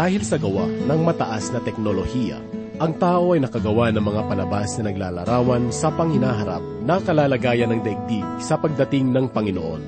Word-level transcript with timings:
Dahil 0.00 0.24
sa 0.24 0.40
gawa 0.40 0.64
ng 0.64 1.00
mataas 1.04 1.52
na 1.52 1.60
teknolohiya, 1.60 2.40
ang 2.80 2.96
tao 2.96 3.36
ay 3.36 3.44
nakagawa 3.44 3.92
ng 3.92 4.00
mga 4.00 4.32
palabas 4.32 4.80
na 4.80 4.88
naglalarawan 4.88 5.68
sa 5.68 5.92
panginaharap 5.92 6.64
na 6.88 7.04
kalalagayan 7.04 7.68
ng 7.68 7.84
daigdig 7.84 8.24
sa 8.40 8.56
pagdating 8.56 9.12
ng 9.12 9.28
Panginoon. 9.28 9.82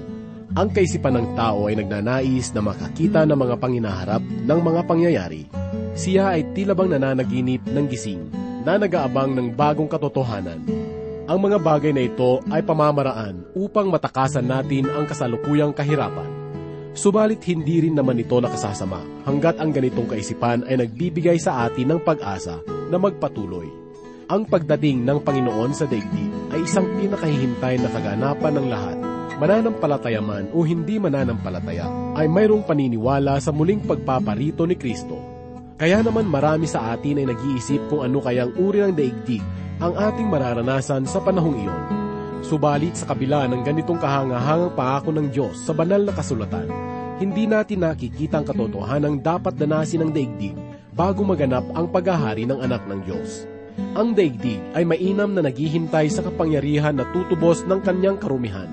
Ang 0.52 0.68
kaisipan 0.68 1.16
ng 1.16 1.32
tao 1.32 1.64
ay 1.64 1.80
nagnanais 1.80 2.52
na 2.52 2.60
makakita 2.60 3.24
ng 3.24 3.40
mga 3.40 3.56
panginaharap 3.56 4.20
ng 4.20 4.60
mga 4.60 4.80
pangyayari. 4.84 5.48
Siya 5.96 6.36
ay 6.36 6.44
tila 6.52 6.76
bang 6.76 6.92
nananaginip 6.92 7.64
ng 7.72 7.86
gising 7.88 8.28
na 8.68 8.76
nagaabang 8.76 9.32
ng 9.32 9.56
bagong 9.56 9.88
katotohanan. 9.88 10.60
Ang 11.24 11.38
mga 11.40 11.56
bagay 11.56 11.96
na 11.96 12.04
ito 12.04 12.44
ay 12.52 12.60
pamamaraan 12.60 13.48
upang 13.56 13.88
matakasan 13.88 14.44
natin 14.44 14.92
ang 14.92 15.08
kasalukuyang 15.08 15.72
kahirapan. 15.72 16.31
Subalit 16.92 17.40
hindi 17.48 17.88
rin 17.88 17.96
naman 17.96 18.20
ito 18.20 18.36
nakasasama 18.36 19.24
hanggat 19.24 19.56
ang 19.56 19.72
ganitong 19.72 20.12
kaisipan 20.12 20.68
ay 20.68 20.76
nagbibigay 20.76 21.40
sa 21.40 21.64
atin 21.64 21.96
ng 21.96 22.00
pag-asa 22.04 22.60
na 22.92 23.00
magpatuloy. 23.00 23.64
Ang 24.28 24.44
pagdating 24.44 25.00
ng 25.08 25.24
Panginoon 25.24 25.72
sa 25.72 25.88
daigdig 25.88 26.28
ay 26.52 26.68
isang 26.68 26.84
pinakahihintay 27.00 27.80
na 27.80 27.88
kaganapan 27.88 28.54
ng 28.60 28.66
lahat. 28.68 28.96
Mananampalataya 29.40 30.20
man 30.20 30.52
o 30.52 30.68
hindi 30.68 31.00
mananampalataya 31.00 31.88
ay 32.20 32.28
mayroong 32.28 32.68
paniniwala 32.68 33.40
sa 33.40 33.56
muling 33.56 33.80
pagpaparito 33.88 34.68
ni 34.68 34.76
Kristo. 34.76 35.16
Kaya 35.80 36.04
naman 36.04 36.28
marami 36.28 36.68
sa 36.68 36.92
atin 36.92 37.24
ay 37.24 37.26
nag-iisip 37.32 37.88
kung 37.88 38.04
ano 38.04 38.20
kayang 38.20 38.52
uri 38.60 38.84
ng 38.84 38.94
daigdig 38.94 39.42
ang 39.80 39.96
ating 39.96 40.28
mararanasan 40.28 41.08
sa 41.08 41.24
panahong 41.24 41.56
iyon. 41.56 42.01
Subalit 42.42 42.98
sa 42.98 43.06
kabila 43.14 43.46
ng 43.46 43.62
ganitong 43.62 44.02
kahangahangang 44.02 44.74
pangako 44.74 45.10
ng 45.14 45.30
Diyos 45.30 45.62
sa 45.62 45.70
banal 45.70 46.02
na 46.02 46.10
kasulatan, 46.10 46.66
hindi 47.22 47.46
natin 47.46 47.86
nakikita 47.86 48.42
ang 48.42 48.46
katotohanan 48.50 49.16
ng 49.16 49.16
dapat 49.22 49.54
danasin 49.54 50.02
ng 50.02 50.10
daigdig 50.10 50.58
bago 50.90 51.22
maganap 51.22 51.62
ang 51.72 51.86
paghahari 51.86 52.42
ng 52.42 52.58
anak 52.58 52.82
ng 52.90 53.00
Diyos. 53.06 53.46
Ang 53.94 54.12
daigdig 54.18 54.58
ay 54.74 54.82
mainam 54.82 55.32
na 55.32 55.46
naghihintay 55.46 56.10
sa 56.10 56.20
kapangyarihan 56.26 56.98
na 56.98 57.06
tutubos 57.14 57.62
ng 57.64 57.80
kanyang 57.80 58.18
karumihan. 58.18 58.68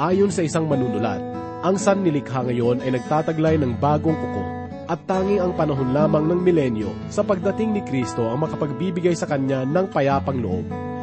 Ayon 0.00 0.32
sa 0.32 0.42
isang 0.42 0.66
manunulat, 0.66 1.22
ang 1.62 1.76
sannilikha 1.76 2.42
ngayon 2.42 2.82
ay 2.82 2.98
nagtataglay 2.98 3.60
ng 3.60 3.78
bagong 3.78 4.16
kuko 4.16 4.44
at 4.88 5.00
tanging 5.04 5.44
ang 5.44 5.52
panahon 5.52 5.92
lamang 5.92 6.24
ng 6.28 6.40
milenyo 6.40 6.90
sa 7.12 7.20
pagdating 7.24 7.72
ni 7.76 7.80
Kristo 7.84 8.26
ang 8.26 8.42
makapagbibigay 8.42 9.12
sa 9.12 9.28
kanya 9.28 9.64
ng 9.64 9.92
payapang 9.92 10.40
loob. 10.40 10.93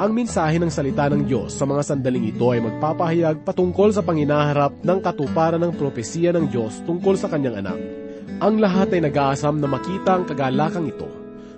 Ang 0.00 0.16
mensahe 0.16 0.56
ng 0.56 0.72
salita 0.72 1.12
ng 1.12 1.28
Diyos 1.28 1.52
sa 1.52 1.68
mga 1.68 1.84
sandaling 1.84 2.32
ito 2.32 2.48
ay 2.48 2.64
magpapahayag 2.64 3.44
patungkol 3.44 3.92
sa 3.92 4.00
panginaharap 4.00 4.80
ng 4.80 4.98
katuparan 5.04 5.60
ng 5.60 5.76
propesiya 5.76 6.32
ng 6.32 6.48
Diyos 6.48 6.80
tungkol 6.88 7.20
sa 7.20 7.28
kanyang 7.28 7.60
anak. 7.60 7.76
Ang 8.40 8.64
lahat 8.64 8.96
ay 8.96 9.04
nag-aasam 9.04 9.60
na 9.60 9.68
makita 9.68 10.16
ang 10.16 10.24
kagalakang 10.24 10.88
ito. 10.88 11.04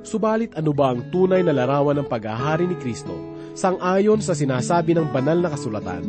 Subalit 0.02 0.58
ano 0.58 0.74
ba 0.74 0.90
ang 0.90 1.06
tunay 1.14 1.46
na 1.46 1.54
larawan 1.54 2.02
ng 2.02 2.10
paghahari 2.10 2.66
ni 2.66 2.74
Kristo 2.82 3.14
sang-ayon 3.54 4.18
sa 4.18 4.34
sinasabi 4.34 4.98
ng 4.98 5.14
banal 5.14 5.38
na 5.38 5.46
kasulatan? 5.46 6.02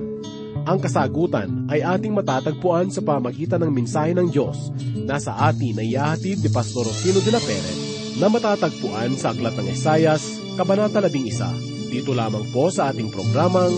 Ang 0.65 0.81
kasagutan 0.81 1.69
ay 1.69 1.85
ating 1.85 2.17
matatagpuan 2.17 2.89
sa 2.89 3.05
pamagitan 3.05 3.61
ng 3.61 3.69
mensahe 3.69 4.17
ng 4.17 4.33
Diyos 4.33 4.73
na 5.05 5.21
sa 5.21 5.37
atin 5.53 5.77
ay 5.77 5.93
ihahatid 5.93 6.41
ni 6.41 6.49
Pastor 6.49 6.81
Rosino 6.81 7.21
de 7.21 7.29
la 7.29 7.41
Pere 7.45 7.73
na 8.17 8.25
matatagpuan 8.25 9.13
sa 9.21 9.37
Aklat 9.37 9.53
ng 9.53 9.69
Esayas, 9.69 10.41
Kabanata 10.57 10.97
11. 10.97 11.72
Dito 11.93 12.09
lamang 12.09 12.49
po 12.49 12.73
sa 12.73 12.89
ating 12.89 13.13
programang 13.13 13.69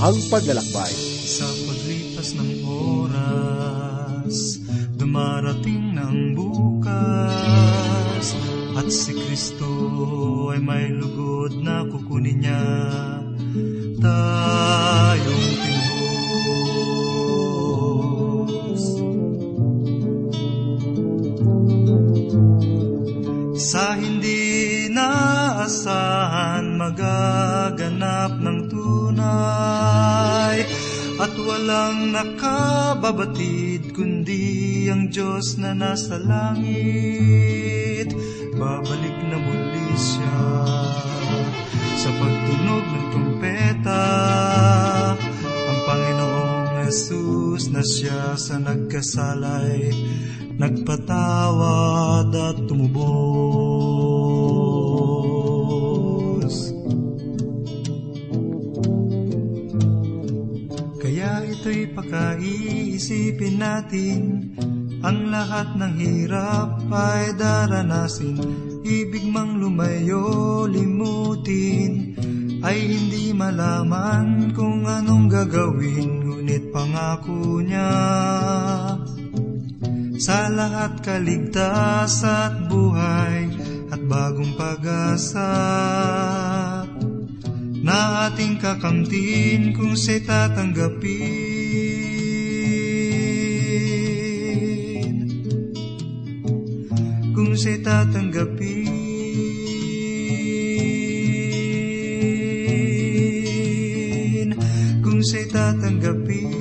Ang 0.00 0.16
Paglalakbay. 0.32 0.88
Sa 1.28 1.44
paglipas 1.68 2.32
ng 2.40 2.64
oras, 2.64 4.56
dumarating 4.96 5.92
ng 5.92 6.32
bukas, 6.32 8.26
at 8.72 8.88
si 8.88 9.12
Kristo 9.12 9.68
ay 10.48 10.64
may 10.64 10.88
lugod 10.96 11.60
na 11.60 11.84
kukunin 11.92 12.40
niya 12.40 12.64
tayong 14.00 15.48
tinubos. 15.60 16.32
Sa 23.60 23.92
hindi 23.92 24.88
naasahan 24.88 26.67
magaganap 26.88 28.40
ng 28.40 28.72
tunay 28.72 30.56
at 31.20 31.34
walang 31.36 32.16
nakababatid 32.16 33.92
kundi 33.92 34.88
ang 34.88 35.12
Diyos 35.12 35.60
na 35.60 35.76
nasa 35.76 36.16
langit. 36.16 38.08
Babalik 38.56 39.16
na 39.28 39.36
muli 39.36 39.90
siya 40.00 40.40
sa 41.92 42.08
pagtunog 42.08 42.84
ng 42.88 43.06
trumpeta. 43.12 44.08
Ang 45.44 45.78
Panginoong 45.84 46.88
Jesus 46.88 47.68
na 47.68 47.84
siya 47.84 48.32
sa 48.40 48.56
nagkasalay, 48.56 49.92
nagpatawad 50.56 52.32
at 52.32 52.56
tumubos. 52.64 53.77
Ito'y 61.98 62.38
pagkaisipin 62.38 63.58
natin, 63.58 64.22
ang 65.02 65.30
lahat 65.30 65.74
ng 65.74 65.94
hirap 65.98 66.86
ay 66.90 67.34
daranasin, 67.34 68.38
ibig 68.86 69.26
mang 69.26 69.58
lumayo, 69.58 70.66
limutin, 70.70 72.14
ay 72.62 72.78
hindi 72.86 73.34
malaman 73.34 74.54
kung 74.54 74.86
anong 74.86 75.30
gagawin, 75.30 76.26
ngunit 76.26 76.70
pangako 76.74 77.62
niya. 77.62 77.94
Sa 80.18 80.50
lahat 80.50 80.98
kaligtas 81.02 82.26
at 82.26 82.66
buhay 82.66 83.54
at 83.90 84.02
bagong 84.02 84.58
pag-asa 84.58 85.54
na 87.78 88.28
ating 88.28 88.58
kakamtin 88.58 89.72
kung 89.72 89.94
siya'y 89.94 90.26
tatanggapin. 90.26 91.47
Siya'y 97.58 97.82
tatanggapin. 97.82 98.86
Kung 105.02 105.18
siya'y 105.26 105.50
tatanggapin. 105.50 106.54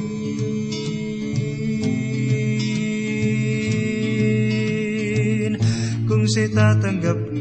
Kung 6.10 6.26
siya'y 6.26 6.50
tatanggapin. 6.50 7.37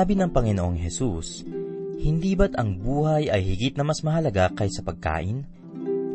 Sinabi 0.00 0.16
ng 0.16 0.32
Panginoong 0.32 0.80
Hesus, 0.80 1.44
Hindi 2.00 2.32
ba't 2.32 2.56
ang 2.56 2.80
buhay 2.80 3.28
ay 3.28 3.44
higit 3.44 3.76
na 3.76 3.84
mas 3.84 4.00
mahalaga 4.00 4.48
kaysa 4.48 4.80
pagkain? 4.80 5.44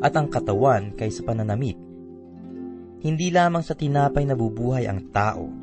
At 0.02 0.18
ang 0.18 0.26
katawan 0.26 0.98
kaysa 0.98 1.22
pananamit? 1.22 1.78
Hindi 3.06 3.30
lamang 3.30 3.62
sa 3.62 3.78
tinapay 3.78 4.26
nabubuhay 4.26 4.90
ang 4.90 5.14
tao, 5.14 5.54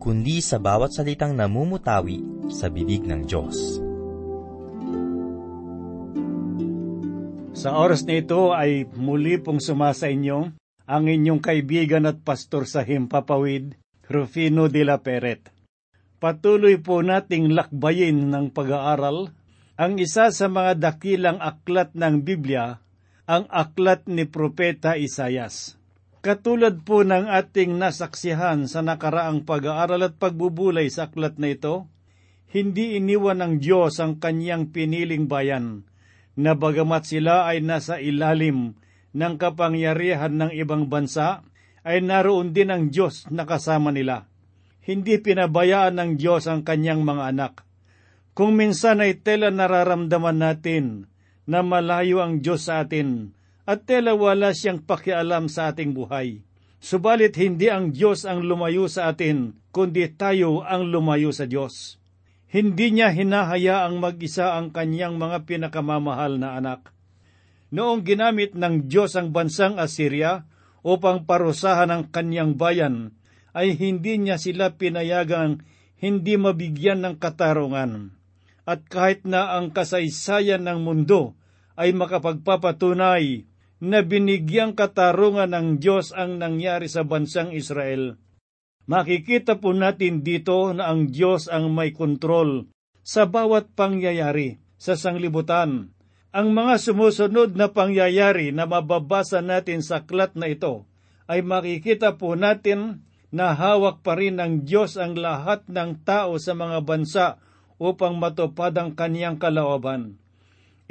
kundi 0.00 0.40
sa 0.40 0.56
bawat 0.56 0.96
salitang 0.96 1.36
namumutawi 1.36 2.48
sa 2.48 2.72
bibig 2.72 3.04
ng 3.04 3.20
Diyos. 3.28 3.56
Sa 7.52 7.76
oras 7.76 8.08
na 8.08 8.16
ito 8.16 8.56
ay 8.56 8.88
muli 8.96 9.36
pong 9.36 9.60
sumasa 9.60 10.08
inyo 10.08 10.56
ang 10.88 11.04
inyong 11.04 11.44
kaibigan 11.44 12.08
at 12.08 12.16
pastor 12.24 12.64
sa 12.64 12.80
Himpapawid, 12.80 13.76
Rufino 14.08 14.72
de 14.72 14.88
la 14.88 15.04
Peret. 15.04 15.52
Patuloy 16.22 16.78
po 16.78 17.02
nating 17.02 17.50
lakbayin 17.50 18.30
ng 18.30 18.54
pag-aaral 18.54 19.34
ang 19.74 19.98
isa 19.98 20.30
sa 20.30 20.46
mga 20.46 20.78
dakilang 20.78 21.42
aklat 21.42 21.98
ng 21.98 22.22
Biblia, 22.22 22.78
ang 23.26 23.50
aklat 23.50 24.06
ni 24.06 24.22
Propeta 24.30 24.94
Isayas. 24.94 25.74
Katulad 26.22 26.86
po 26.86 27.02
ng 27.02 27.26
ating 27.26 27.74
nasaksihan 27.74 28.70
sa 28.70 28.86
nakaraang 28.86 29.42
pag-aaral 29.42 30.06
at 30.06 30.14
pagbubulay 30.14 30.86
sa 30.94 31.10
aklat 31.10 31.42
na 31.42 31.58
ito, 31.58 31.90
hindi 32.54 32.94
iniwan 33.02 33.42
ng 33.42 33.54
Diyos 33.58 33.98
ang 33.98 34.22
kanyang 34.22 34.70
piniling 34.70 35.26
bayan 35.26 35.82
na 36.38 36.54
bagamat 36.54 37.02
sila 37.02 37.50
ay 37.50 37.66
nasa 37.66 37.98
ilalim 37.98 38.78
ng 39.10 39.34
kapangyarihan 39.42 40.38
ng 40.38 40.54
ibang 40.54 40.86
bansa, 40.86 41.42
ay 41.82 41.98
naroon 41.98 42.54
din 42.54 42.70
ang 42.70 42.94
Diyos 42.94 43.26
na 43.26 43.42
kasama 43.42 43.90
nila. 43.90 44.30
Hindi 44.82 45.22
pinabayaan 45.22 45.94
ng 45.94 46.10
Diyos 46.18 46.50
ang 46.50 46.66
kanyang 46.66 47.06
mga 47.06 47.30
anak. 47.30 47.62
Kung 48.34 48.58
minsan 48.58 48.98
ay 48.98 49.22
tela 49.22 49.54
nararamdaman 49.54 50.42
natin 50.42 51.06
na 51.46 51.62
malayo 51.62 52.18
ang 52.18 52.42
Diyos 52.42 52.66
sa 52.66 52.82
atin 52.82 53.30
at 53.62 53.86
tela 53.86 54.18
wala 54.18 54.50
siyang 54.50 54.82
pakialam 54.82 55.46
sa 55.46 55.70
ating 55.70 55.94
buhay. 55.94 56.42
Subalit 56.82 57.38
hindi 57.38 57.70
ang 57.70 57.94
Diyos 57.94 58.26
ang 58.26 58.42
lumayo 58.42 58.90
sa 58.90 59.14
atin, 59.14 59.54
kundi 59.70 60.02
tayo 60.18 60.66
ang 60.66 60.90
lumayo 60.90 61.30
sa 61.30 61.46
Diyos. 61.46 62.02
Hindi 62.50 62.90
niya 62.90 63.14
hinahayaang 63.14 64.02
mag-isa 64.02 64.58
ang 64.58 64.74
kanyang 64.74 65.14
mga 65.14 65.46
pinakamamahal 65.46 66.42
na 66.42 66.58
anak. 66.58 66.90
Noong 67.70 68.02
ginamit 68.02 68.58
ng 68.58 68.90
Diyos 68.90 69.14
ang 69.14 69.30
bansang 69.30 69.78
Assyria 69.78 70.44
upang 70.82 71.22
parusahan 71.22 71.88
ang 71.88 72.10
kanyang 72.10 72.58
bayan, 72.58 73.14
ay 73.52 73.76
hindi 73.76 74.20
niya 74.20 74.36
sila 74.40 74.76
pinayagang 74.76 75.64
hindi 76.00 76.34
mabigyan 76.36 77.04
ng 77.04 77.14
katarungan. 77.20 78.12
At 78.68 78.86
kahit 78.88 79.24
na 79.28 79.56
ang 79.58 79.70
kasaysayan 79.70 80.66
ng 80.66 80.82
mundo 80.82 81.38
ay 81.78 81.94
makapagpapatunay 81.94 83.48
na 83.82 83.98
binigyang 84.02 84.76
katarungan 84.78 85.50
ng 85.50 85.68
Diyos 85.82 86.14
ang 86.14 86.38
nangyari 86.38 86.86
sa 86.86 87.02
bansang 87.02 87.50
Israel, 87.50 88.22
Makikita 88.82 89.62
po 89.62 89.70
natin 89.70 90.26
dito 90.26 90.74
na 90.74 90.90
ang 90.90 91.06
Diyos 91.06 91.46
ang 91.46 91.70
may 91.70 91.94
kontrol 91.94 92.66
sa 93.06 93.30
bawat 93.30 93.70
pangyayari 93.78 94.58
sa 94.74 94.98
sanglibutan. 94.98 95.94
Ang 96.34 96.48
mga 96.56 96.80
sumusunod 96.80 97.54
na 97.54 97.70
pangyayari 97.70 98.50
na 98.50 98.66
mababasa 98.66 99.38
natin 99.44 99.84
sa 99.84 100.02
aklat 100.02 100.34
na 100.34 100.50
ito 100.50 100.88
ay 101.30 101.46
makikita 101.46 102.18
po 102.18 102.34
natin 102.34 103.06
na 103.32 103.56
hawak 103.56 104.04
pa 104.04 104.14
rin 104.14 104.36
ng 104.36 104.68
Diyos 104.68 105.00
ang 105.00 105.16
lahat 105.16 105.64
ng 105.66 106.04
tao 106.04 106.36
sa 106.36 106.52
mga 106.52 106.84
bansa 106.84 107.26
upang 107.80 108.20
matupad 108.20 108.76
ang 108.76 108.92
kaniyang 108.92 109.40
kalawaban. 109.40 110.20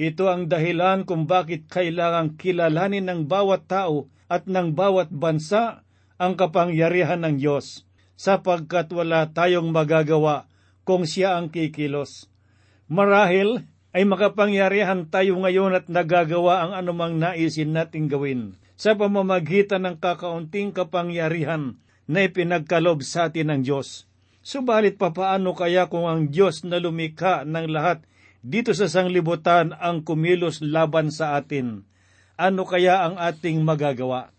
Ito 0.01 0.25
ang 0.33 0.49
dahilan 0.49 1.05
kung 1.05 1.29
bakit 1.29 1.69
kailangang 1.69 2.35
kilalanin 2.41 3.05
ng 3.05 3.21
bawat 3.29 3.69
tao 3.69 4.09
at 4.25 4.49
ng 4.49 4.73
bawat 4.73 5.13
bansa 5.13 5.85
ang 6.17 6.33
kapangyarihan 6.33 7.21
ng 7.21 7.37
Diyos, 7.37 7.85
sapagkat 8.17 8.89
wala 8.89 9.29
tayong 9.29 9.69
magagawa 9.69 10.49
kung 10.81 11.05
siya 11.05 11.37
ang 11.37 11.53
kikilos. 11.53 12.25
Marahil 12.89 13.69
ay 13.93 14.07
makapangyarihan 14.07 15.05
tayo 15.13 15.37
ngayon 15.37 15.77
at 15.77 15.85
nagagawa 15.91 16.65
ang 16.65 16.71
anumang 16.73 17.21
naisin 17.21 17.75
nating 17.75 18.09
gawin 18.09 18.57
sa 18.79 18.97
pamamagitan 18.97 19.85
ng 19.85 19.95
kakaunting 20.01 20.73
kapangyarihan 20.73 21.77
na 22.09 22.25
ipinagkalob 22.25 23.05
sa 23.05 23.29
atin 23.29 23.53
ng 23.53 23.61
Diyos. 23.65 24.09
Subalit 24.41 24.97
papaano 24.97 25.53
kaya 25.53 25.85
kung 25.85 26.09
ang 26.09 26.33
Diyos 26.33 26.65
na 26.65 26.81
lumikha 26.81 27.45
ng 27.45 27.67
lahat 27.69 28.01
dito 28.41 28.73
sa 28.73 28.89
sanglibutan 28.89 29.77
ang 29.77 30.01
kumilos 30.01 30.65
laban 30.65 31.13
sa 31.13 31.37
atin? 31.37 31.85
Ano 32.41 32.65
kaya 32.65 33.05
ang 33.05 33.21
ating 33.21 33.61
magagawa? 33.61 34.33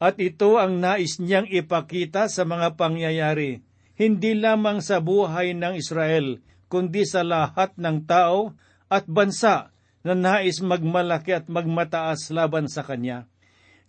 At 0.00 0.16
ito 0.22 0.56
ang 0.56 0.78
nais 0.80 1.18
niyang 1.18 1.50
ipakita 1.50 2.30
sa 2.30 2.46
mga 2.46 2.78
pangyayari, 2.78 3.60
hindi 4.00 4.32
lamang 4.32 4.80
sa 4.80 5.02
buhay 5.02 5.52
ng 5.52 5.76
Israel, 5.76 6.40
kundi 6.72 7.04
sa 7.04 7.20
lahat 7.20 7.76
ng 7.76 8.08
tao 8.08 8.56
at 8.88 9.04
bansa 9.04 9.74
na 10.00 10.16
nais 10.16 10.64
magmalaki 10.64 11.36
at 11.36 11.46
magmataas 11.52 12.32
laban 12.32 12.66
sa 12.70 12.80
Kanya. 12.80 13.29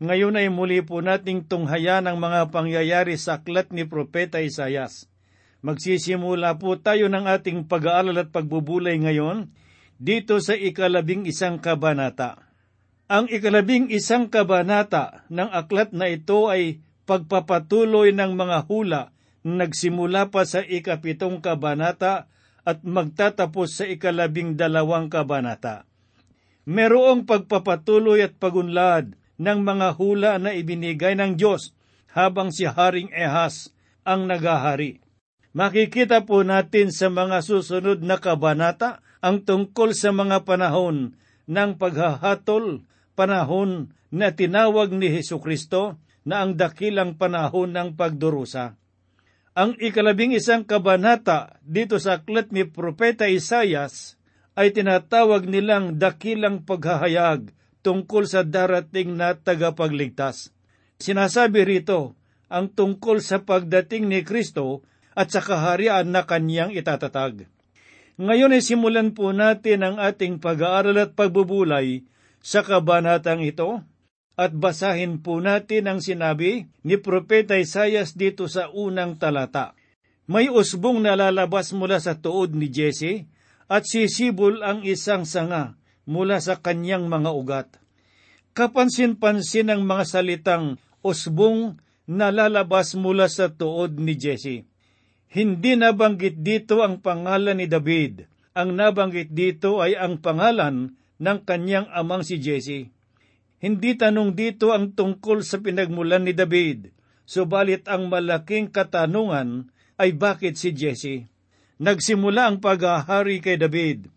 Ngayon 0.02 0.34
ay 0.34 0.50
muli 0.50 0.82
po 0.82 0.98
nating 0.98 1.46
tunghayan 1.46 2.10
ang 2.10 2.18
mga 2.18 2.50
pangyayari 2.50 3.22
sa 3.22 3.38
aklat 3.38 3.70
ni 3.70 3.86
Propeta 3.86 4.42
Isayas. 4.42 5.06
Magsisimula 5.62 6.58
po 6.58 6.74
tayo 6.82 7.06
ng 7.06 7.30
ating 7.30 7.70
pag-aaral 7.70 8.18
at 8.18 8.34
pagbubulay 8.34 8.98
ngayon 8.98 9.54
dito 10.02 10.42
sa 10.42 10.58
ikalabing 10.58 11.30
isang 11.30 11.62
kabanata. 11.62 12.50
Ang 13.06 13.30
ikalabing 13.30 13.94
isang 13.94 14.34
kabanata 14.34 15.22
ng 15.30 15.54
aklat 15.54 15.94
na 15.94 16.10
ito 16.10 16.50
ay 16.50 16.82
pagpapatuloy 17.06 18.10
ng 18.10 18.34
mga 18.34 18.58
hula 18.74 19.14
na 19.46 19.70
nagsimula 19.70 20.34
pa 20.34 20.50
sa 20.50 20.66
ikapitong 20.66 21.46
kabanata 21.46 22.26
at 22.66 22.82
magtatapos 22.82 23.70
sa 23.70 23.86
ikalabing 23.86 24.58
dalawang 24.58 25.14
kabanata. 25.14 25.86
Merong 26.66 27.30
pagpapatuloy 27.30 28.26
at 28.26 28.34
pagunlad 28.42 29.21
ng 29.42 29.60
mga 29.66 29.98
hula 29.98 30.38
na 30.38 30.54
ibinigay 30.54 31.18
ng 31.18 31.34
Diyos 31.34 31.74
habang 32.14 32.54
si 32.54 32.70
Haring 32.70 33.10
Ehas 33.10 33.74
ang 34.06 34.30
nagahari. 34.30 35.02
Makikita 35.58 36.24
po 36.24 36.46
natin 36.46 36.94
sa 36.94 37.10
mga 37.10 37.42
susunod 37.42 38.06
na 38.06 38.22
kabanata 38.22 39.02
ang 39.20 39.42
tungkol 39.42 39.98
sa 39.98 40.14
mga 40.14 40.46
panahon 40.46 41.18
ng 41.50 41.72
paghahatol 41.76 42.86
panahon 43.18 43.92
na 44.14 44.32
tinawag 44.32 44.94
ni 44.94 45.12
Heso 45.12 45.42
Kristo 45.42 46.00
na 46.24 46.46
ang 46.46 46.56
dakilang 46.56 47.18
panahon 47.18 47.74
ng 47.74 47.98
pagdurusa. 47.98 48.78
Ang 49.52 49.76
ikalabing 49.84 50.32
isang 50.32 50.64
kabanata 50.64 51.60
dito 51.60 52.00
sa 52.00 52.24
aklat 52.24 52.56
ni 52.56 52.64
Propeta 52.64 53.28
Isayas 53.28 54.16
ay 54.56 54.72
tinatawag 54.72 55.44
nilang 55.44 56.00
dakilang 56.00 56.64
paghahayag 56.64 57.52
tungkol 57.82 58.30
sa 58.30 58.46
darating 58.46 59.18
na 59.18 59.34
tagapagligtas. 59.38 60.54
Sinasabi 61.02 61.66
rito 61.66 62.14
ang 62.48 62.70
tungkol 62.70 63.20
sa 63.20 63.42
pagdating 63.42 64.06
ni 64.06 64.22
Kristo 64.22 64.86
at 65.18 65.34
sa 65.34 65.42
kaharian 65.42 66.08
na 66.14 66.24
kanyang 66.24 66.72
itatatag. 66.72 67.50
Ngayon 68.22 68.54
ay 68.54 68.64
simulan 68.64 69.18
po 69.18 69.34
natin 69.34 69.82
ang 69.82 69.96
ating 69.98 70.38
pag-aaral 70.38 71.00
at 71.02 71.18
pagbubulay 71.18 72.06
sa 72.38 72.62
kabanatang 72.62 73.42
ito 73.42 73.82
at 74.38 74.54
basahin 74.54 75.20
po 75.20 75.42
natin 75.42 75.90
ang 75.90 76.00
sinabi 76.00 76.70
ni 76.86 76.96
Propeta 77.02 77.58
Isayas 77.58 78.14
dito 78.14 78.46
sa 78.46 78.70
unang 78.70 79.18
talata. 79.18 79.74
May 80.30 80.48
usbong 80.48 81.02
nalalabas 81.02 81.74
mula 81.74 81.98
sa 81.98 82.16
tuod 82.16 82.54
ni 82.54 82.70
Jesse 82.70 83.26
at 83.68 83.90
sisibol 83.90 84.62
ang 84.62 84.86
isang 84.86 85.26
sanga 85.26 85.81
mula 86.06 86.42
sa 86.42 86.58
kanyang 86.58 87.08
mga 87.08 87.32
ugat. 87.34 87.70
Kapansin-pansin 88.52 89.72
ang 89.72 89.88
mga 89.88 90.04
salitang 90.04 90.76
usbong 91.02 91.80
nalalabas 92.10 92.94
mula 93.00 93.32
sa 93.32 93.48
tuod 93.48 93.96
ni 93.98 94.20
Jesse. 94.20 94.68
Hindi 95.32 95.80
nabanggit 95.80 96.44
dito 96.44 96.84
ang 96.84 97.00
pangalan 97.00 97.64
ni 97.64 97.68
David. 97.72 98.28
Ang 98.52 98.76
nabanggit 98.76 99.32
dito 99.32 99.80
ay 99.80 99.96
ang 99.96 100.20
pangalan 100.20 101.00
ng 101.22 101.40
kanyang 101.48 101.88
amang 101.96 102.28
si 102.28 102.36
Jesse. 102.42 102.92
Hindi 103.62 103.94
tanong 103.96 104.34
dito 104.34 104.74
ang 104.74 104.92
tungkol 104.92 105.46
sa 105.46 105.62
pinagmulan 105.62 106.26
ni 106.26 106.34
David, 106.34 106.90
subalit 107.30 107.86
ang 107.86 108.10
malaking 108.10 108.74
katanungan 108.74 109.70
ay 110.02 110.18
bakit 110.18 110.58
si 110.58 110.74
Jesse. 110.74 111.30
Nagsimula 111.78 112.50
ang 112.50 112.58
paghahari 112.58 113.38
kay 113.38 113.62
David. 113.62 114.10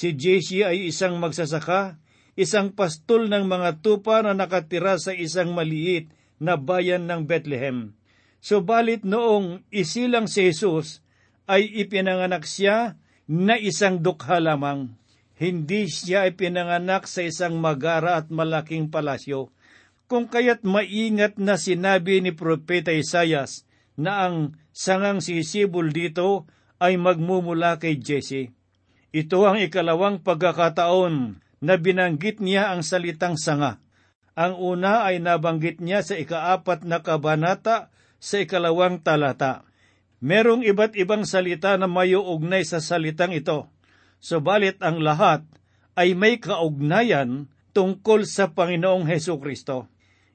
Si 0.00 0.16
Jesse 0.16 0.64
ay 0.64 0.88
isang 0.88 1.20
magsasaka, 1.20 2.00
isang 2.32 2.72
pastol 2.72 3.28
ng 3.28 3.44
mga 3.44 3.84
tupa 3.84 4.24
na 4.24 4.32
nakatira 4.32 4.96
sa 4.96 5.12
isang 5.12 5.52
maliit 5.52 6.08
na 6.40 6.56
bayan 6.56 7.04
ng 7.04 7.28
Bethlehem. 7.28 7.92
Subalit 8.40 9.04
noong 9.04 9.60
isilang 9.68 10.24
si 10.24 10.48
Jesus, 10.48 11.04
ay 11.44 11.68
ipinanganak 11.84 12.48
siya 12.48 12.96
na 13.28 13.60
isang 13.60 14.00
dukha 14.00 14.40
lamang. 14.40 14.96
Hindi 15.36 15.84
siya 15.92 16.24
ay 16.24 16.32
pinanganak 16.32 17.04
sa 17.04 17.20
isang 17.20 17.60
magara 17.60 18.24
at 18.24 18.32
malaking 18.32 18.88
palasyo, 18.88 19.52
kung 20.08 20.32
kaya't 20.32 20.64
maingat 20.64 21.36
na 21.36 21.60
sinabi 21.60 22.24
ni 22.24 22.32
Propeta 22.32 22.88
Isayas 22.88 23.68
na 24.00 24.24
ang 24.24 24.56
sangang 24.72 25.20
sisibol 25.20 25.92
dito 25.92 26.48
ay 26.80 26.96
magmumula 26.96 27.76
kay 27.76 28.00
Jesse. 28.00 28.56
Ito 29.10 29.46
ang 29.46 29.58
ikalawang 29.58 30.22
pagkakataon 30.22 31.42
na 31.60 31.74
binanggit 31.76 32.38
niya 32.38 32.70
ang 32.70 32.86
salitang 32.86 33.34
sanga. 33.34 33.82
Ang 34.38 34.56
una 34.56 35.04
ay 35.04 35.18
nabanggit 35.18 35.82
niya 35.82 36.00
sa 36.06 36.14
ikaapat 36.16 36.86
na 36.86 37.02
kabanata 37.02 37.90
sa 38.22 38.36
ikalawang 38.40 39.02
talata. 39.02 39.66
Merong 40.22 40.62
iba't 40.62 40.94
ibang 40.94 41.26
salita 41.26 41.74
na 41.74 41.90
mayuugnay 41.90 42.62
sa 42.62 42.78
salitang 42.78 43.34
ito 43.34 43.68
subalit 44.20 44.78
ang 44.84 45.00
lahat 45.00 45.42
ay 45.96 46.12
may 46.14 46.38
kaugnayan 46.38 47.48
tungkol 47.72 48.28
sa 48.28 48.52
Panginoong 48.52 49.08
Heso 49.08 49.40
Kristo. 49.40 49.88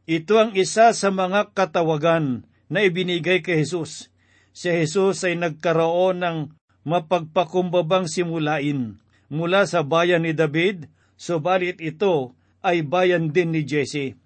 Ito 0.09 0.41
ang 0.41 0.51
isa 0.57 0.91
sa 0.91 1.09
mga 1.13 1.53
katawagan 1.53 2.45
na 2.67 2.85
ibinigay 2.85 3.45
kay 3.45 3.61
Jesus. 3.61 4.09
Si 4.51 4.69
Jesus 4.69 5.21
ay 5.25 5.37
nagkaroon 5.37 6.21
ng 6.21 6.37
mapagpakumbabang 6.85 8.05
simulain 8.05 9.01
mula 9.27 9.65
sa 9.65 9.81
bayan 9.81 10.23
ni 10.23 10.37
David 10.37 10.87
subalit 11.17 11.81
ito 11.81 12.37
ay 12.61 12.85
bayan 12.85 13.33
din 13.33 13.51
ni 13.51 13.65
Jesse. 13.65 14.17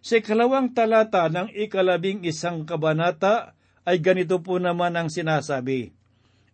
Sa 0.00 0.18
ikalawang 0.18 0.72
talata 0.74 1.30
ng 1.30 1.52
ikalabing 1.54 2.26
isang 2.26 2.66
kabanata 2.66 3.54
ay 3.86 4.00
ganito 4.00 4.40
po 4.40 4.58
naman 4.58 4.96
ang 4.96 5.08
sinasabi. 5.08 5.92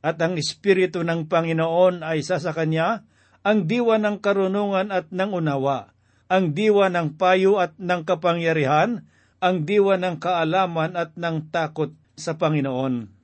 At 0.03 0.23
ang 0.23 0.39
Espiritu 0.39 1.03
ng 1.03 1.27
Panginoon 1.27 2.07
ay 2.07 2.23
sa 2.23 2.39
sa 2.39 2.55
kanya, 2.55 3.03
ang 3.47 3.67
diwa 3.71 3.99
ng 3.99 4.19
karunungan 4.19 4.91
at 4.91 5.11
ng 5.11 5.31
unawa, 5.31 5.95
ang 6.27 6.55
diwa 6.55 6.91
ng 6.91 7.15
payo 7.15 7.63
at 7.63 7.75
ng 7.79 8.03
kapangyarihan, 8.03 9.07
ang 9.39 9.63
diwa 9.63 9.95
ng 9.99 10.19
kaalaman 10.19 10.99
at 10.99 11.15
ng 11.15 11.51
takot 11.55 11.95
sa 12.19 12.35
Panginoon. 12.35 13.16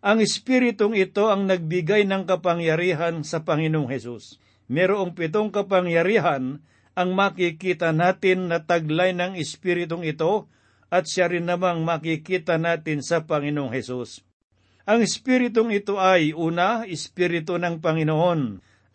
Ang 0.00 0.24
Espiritong 0.24 0.96
ito 0.96 1.28
ang 1.28 1.44
nagbigay 1.44 2.08
ng 2.08 2.24
kapangyarihan 2.24 3.20
sa 3.20 3.44
Panginoong 3.44 3.92
Hesus. 3.92 4.40
Merong 4.64 5.12
pitong 5.12 5.52
kapangyarihan 5.52 6.64
ang 6.96 7.10
makikita 7.12 7.92
natin 7.92 8.48
na 8.48 8.64
taglay 8.64 9.12
ng 9.12 9.36
Espiritong 9.36 10.00
ito 10.08 10.48
at 10.88 11.04
siya 11.04 11.28
rin 11.28 11.44
namang 11.44 11.84
makikita 11.84 12.56
natin 12.56 13.04
sa 13.04 13.28
Panginoong 13.28 13.76
Hesus. 13.76 14.24
Ang 14.88 15.04
Espiritong 15.04 15.68
ito 15.68 16.00
ay, 16.00 16.32
una, 16.32 16.88
Espiritu 16.88 17.60
ng 17.60 17.84
Panginoon. 17.84 18.40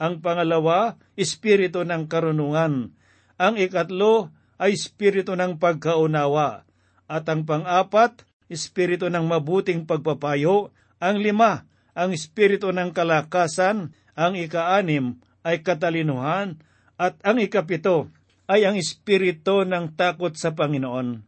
Ang 0.01 0.13
pangalawa, 0.25 0.97
Espiritu 1.13 1.85
ng 1.85 2.09
Karunungan. 2.09 2.97
Ang 3.37 3.53
ikatlo 3.61 4.33
ay 4.57 4.73
Espiritu 4.73 5.37
ng 5.37 5.61
Pagkaunawa. 5.61 6.65
At 7.05 7.29
ang 7.29 7.45
pang-apat, 7.45 8.25
Espiritu 8.49 9.05
ng 9.13 9.29
Mabuting 9.29 9.85
Pagpapayo 9.85 10.73
ang 10.99 11.19
lima, 11.19 11.67
ang 11.95 12.11
espiritu 12.11 12.71
ng 12.71 12.91
kalakasan, 12.91 13.95
ang 14.15 14.33
ikaanim 14.35 15.19
ay 15.43 15.63
katalinuhan, 15.63 16.59
at 16.95 17.19
ang 17.23 17.39
ikapito 17.39 18.11
ay 18.47 18.63
ang 18.63 18.79
espiritu 18.79 19.67
ng 19.67 19.95
takot 19.99 20.31
sa 20.35 20.55
Panginoon. 20.55 21.23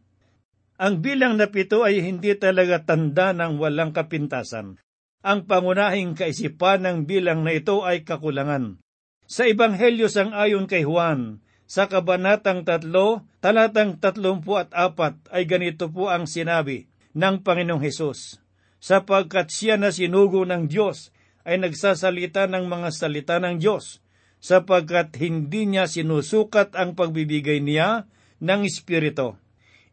Ang 0.78 0.94
bilang 1.02 1.34
na 1.34 1.50
pito 1.50 1.82
ay 1.82 1.98
hindi 1.98 2.32
talaga 2.38 2.86
tanda 2.86 3.34
ng 3.34 3.58
walang 3.58 3.90
kapintasan. 3.90 4.78
Ang 5.26 5.50
pangunahing 5.50 6.14
kaisipan 6.14 6.86
ng 6.86 6.98
bilang 7.04 7.42
na 7.42 7.58
ito 7.58 7.82
ay 7.82 8.06
kakulangan. 8.06 8.78
Sa 9.26 9.44
Ebanghelyo 9.44 10.06
sang 10.06 10.30
ayon 10.30 10.70
kay 10.70 10.86
Juan, 10.86 11.42
sa 11.68 11.90
kabanatang 11.90 12.64
tatlo, 12.64 13.26
talatang 13.42 13.98
tatlumpu 14.00 14.56
at 14.56 14.72
apat 14.72 15.18
ay 15.34 15.44
ganito 15.44 15.90
po 15.92 16.08
ang 16.08 16.24
sinabi 16.24 16.88
ng 17.12 17.44
Panginoong 17.44 17.82
Hesus 17.82 18.47
sapagkat 18.78 19.50
siya 19.50 19.74
na 19.78 19.90
sinugo 19.90 20.46
ng 20.46 20.70
Diyos 20.70 21.10
ay 21.42 21.62
nagsasalita 21.62 22.46
ng 22.50 22.66
mga 22.66 22.88
salita 22.94 23.36
ng 23.42 23.58
Diyos, 23.58 24.04
sapagkat 24.38 25.16
hindi 25.18 25.66
niya 25.66 25.90
sinusukat 25.90 26.76
ang 26.78 26.94
pagbibigay 26.94 27.58
niya 27.58 28.06
ng 28.38 28.68
Espiritu. 28.68 29.34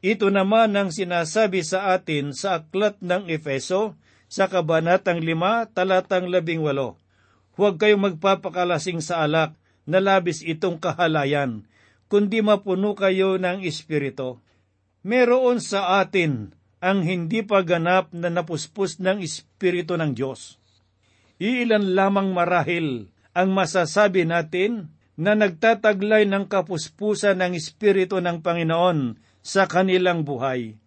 Ito 0.05 0.29
naman 0.29 0.77
ang 0.77 0.93
sinasabi 0.93 1.65
sa 1.65 1.97
atin 1.97 2.29
sa 2.35 2.61
aklat 2.61 3.01
ng 3.01 3.25
Efeso 3.31 3.97
sa 4.29 4.45
Kabanatang 4.45 5.23
5, 5.23 5.73
talatang 5.73 6.29
18. 6.29 6.61
Huwag 7.55 7.75
kayong 7.79 8.03
magpapakalasing 8.13 9.01
sa 9.01 9.23
alak 9.25 9.55
na 9.87 10.03
labis 10.03 10.43
itong 10.43 10.77
kahalayan, 10.77 11.63
kundi 12.11 12.43
mapuno 12.43 12.93
kayo 12.93 13.39
ng 13.39 13.63
Espiritu. 13.63 14.43
Meron 15.01 15.63
sa 15.63 16.01
atin 16.03 16.53
ang 16.85 17.01
hindi 17.01 17.41
pa 17.41 17.65
ganap 17.65 18.13
na 18.13 18.29
napuspos 18.29 19.01
ng 19.01 19.25
Espiritu 19.25 19.97
ng 19.97 20.13
Diyos. 20.13 20.61
Iilan 21.41 21.97
lamang 21.97 22.29
marahil 22.29 23.09
ang 23.33 23.49
masasabi 23.57 24.29
natin 24.29 24.93
na 25.17 25.33
nagtataglay 25.33 26.29
ng 26.29 26.45
kapuspusan 26.45 27.41
ng 27.41 27.57
Espiritu 27.57 28.21
ng 28.21 28.45
Panginoon 28.45 29.17
sa 29.41 29.65
kanilang 29.65 30.21
buhay. 30.21 30.77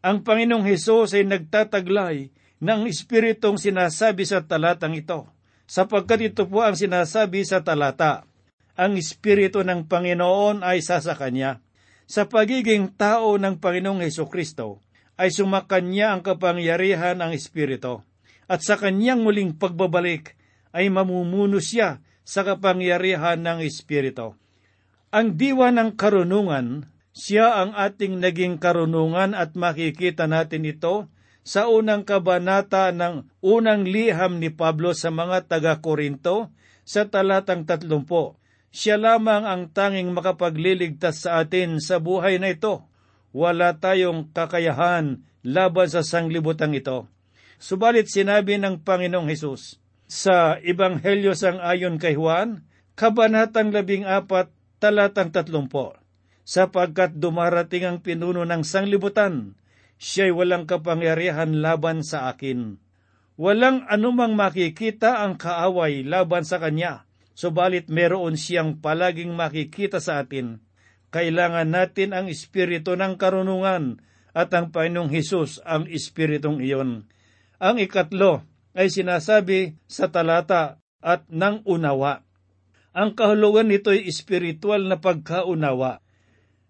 Ang 0.00 0.24
Panginoong 0.24 0.64
Hesus 0.64 1.12
ay 1.20 1.28
nagtataglay 1.28 2.32
ng 2.64 2.80
Espiritong 2.88 3.60
sinasabi 3.60 4.24
sa 4.24 4.40
talatang 4.40 4.96
ito, 4.96 5.28
sapagkat 5.68 6.32
ito 6.32 6.48
po 6.48 6.64
ang 6.64 6.80
sinasabi 6.80 7.44
sa 7.44 7.60
talata. 7.60 8.24
Ang 8.72 8.96
Espiritu 8.96 9.60
ng 9.60 9.84
Panginoon 9.84 10.64
ay 10.64 10.80
sa 10.80 10.98
Kanya. 11.12 11.60
Sa 12.08 12.24
pagiging 12.24 12.96
tao 12.96 13.36
ng 13.36 13.60
Panginoong 13.60 14.00
Heso 14.00 14.26
Kristo, 14.32 14.80
ay 15.22 15.30
sumakanya 15.30 16.18
ang 16.18 16.26
kapangyarihan 16.26 17.14
ng 17.22 17.30
Espiritu. 17.30 18.02
At 18.50 18.66
sa 18.66 18.74
kanyang 18.74 19.22
muling 19.22 19.54
pagbabalik 19.54 20.34
ay 20.74 20.90
mamumuno 20.90 21.62
siya 21.62 22.02
sa 22.26 22.42
kapangyarihan 22.42 23.38
ng 23.38 23.62
Espiritu. 23.62 24.34
Ang 25.14 25.38
diwa 25.38 25.70
ng 25.70 25.94
karunungan, 25.94 26.90
siya 27.14 27.62
ang 27.62 27.70
ating 27.70 28.18
naging 28.18 28.58
karunungan 28.58 29.38
at 29.38 29.54
makikita 29.54 30.26
natin 30.26 30.66
ito 30.66 31.06
sa 31.46 31.70
unang 31.70 32.02
kabanata 32.02 32.90
ng 32.90 33.30
unang 33.46 33.86
liham 33.86 34.42
ni 34.42 34.50
Pablo 34.50 34.90
sa 34.90 35.14
mga 35.14 35.46
taga-Korinto 35.46 36.50
sa 36.82 37.06
talatang 37.06 37.62
tatlumpo. 37.62 38.42
Siya 38.74 38.98
lamang 38.98 39.46
ang 39.46 39.70
tanging 39.70 40.10
makapagliligtas 40.10 41.28
sa 41.28 41.44
atin 41.46 41.78
sa 41.78 42.02
buhay 42.02 42.42
na 42.42 42.50
ito 42.50 42.90
wala 43.32 43.80
tayong 43.80 44.30
kakayahan 44.30 45.24
laban 45.42 45.88
sa 45.88 46.04
sanglibutang 46.04 46.76
ito. 46.76 47.08
Subalit 47.56 48.12
sinabi 48.12 48.60
ng 48.60 48.84
Panginoong 48.84 49.28
Hesus 49.32 49.80
sa 50.06 50.60
Ebanghelyo 50.60 51.32
sang 51.32 51.58
ayon 51.58 51.96
kay 51.96 52.14
Juan, 52.14 52.68
Kabanatang 52.92 53.72
labing 53.72 54.04
apat, 54.04 54.52
talatang 54.76 55.32
tatlumpo, 55.32 55.96
sapagkat 56.44 57.16
dumarating 57.16 57.88
ang 57.88 57.98
pinuno 58.04 58.44
ng 58.44 58.60
sanglibutan, 58.60 59.56
siya'y 59.96 60.28
walang 60.28 60.68
kapangyarihan 60.68 61.64
laban 61.64 62.04
sa 62.04 62.28
akin. 62.28 62.76
Walang 63.40 63.88
anumang 63.88 64.36
makikita 64.36 65.24
ang 65.24 65.40
kaaway 65.40 66.04
laban 66.04 66.44
sa 66.44 66.60
kanya, 66.60 67.08
subalit 67.32 67.88
meron 67.88 68.36
siyang 68.36 68.76
palaging 68.76 69.32
makikita 69.32 69.96
sa 69.96 70.20
atin 70.20 70.60
kailangan 71.12 71.68
natin 71.68 72.16
ang 72.16 72.26
espiritu 72.32 72.96
ng 72.96 73.20
karunungan 73.20 74.00
at 74.32 74.48
ang 74.56 74.72
Panginoong 74.72 75.12
Hesus 75.12 75.60
ang 75.62 75.84
espiritong 75.84 76.64
iyon. 76.64 77.04
Ang 77.60 77.76
ikatlo 77.84 78.42
ay 78.72 78.88
sinasabi 78.88 79.76
sa 79.84 80.08
talata 80.08 80.80
at 81.04 81.28
ng 81.28 81.68
unawa. 81.68 82.24
Ang 82.96 83.12
kahulugan 83.12 83.68
nito 83.68 83.92
ay 83.92 84.08
espiritual 84.08 84.88
na 84.88 84.96
pagkaunawa. 84.96 86.00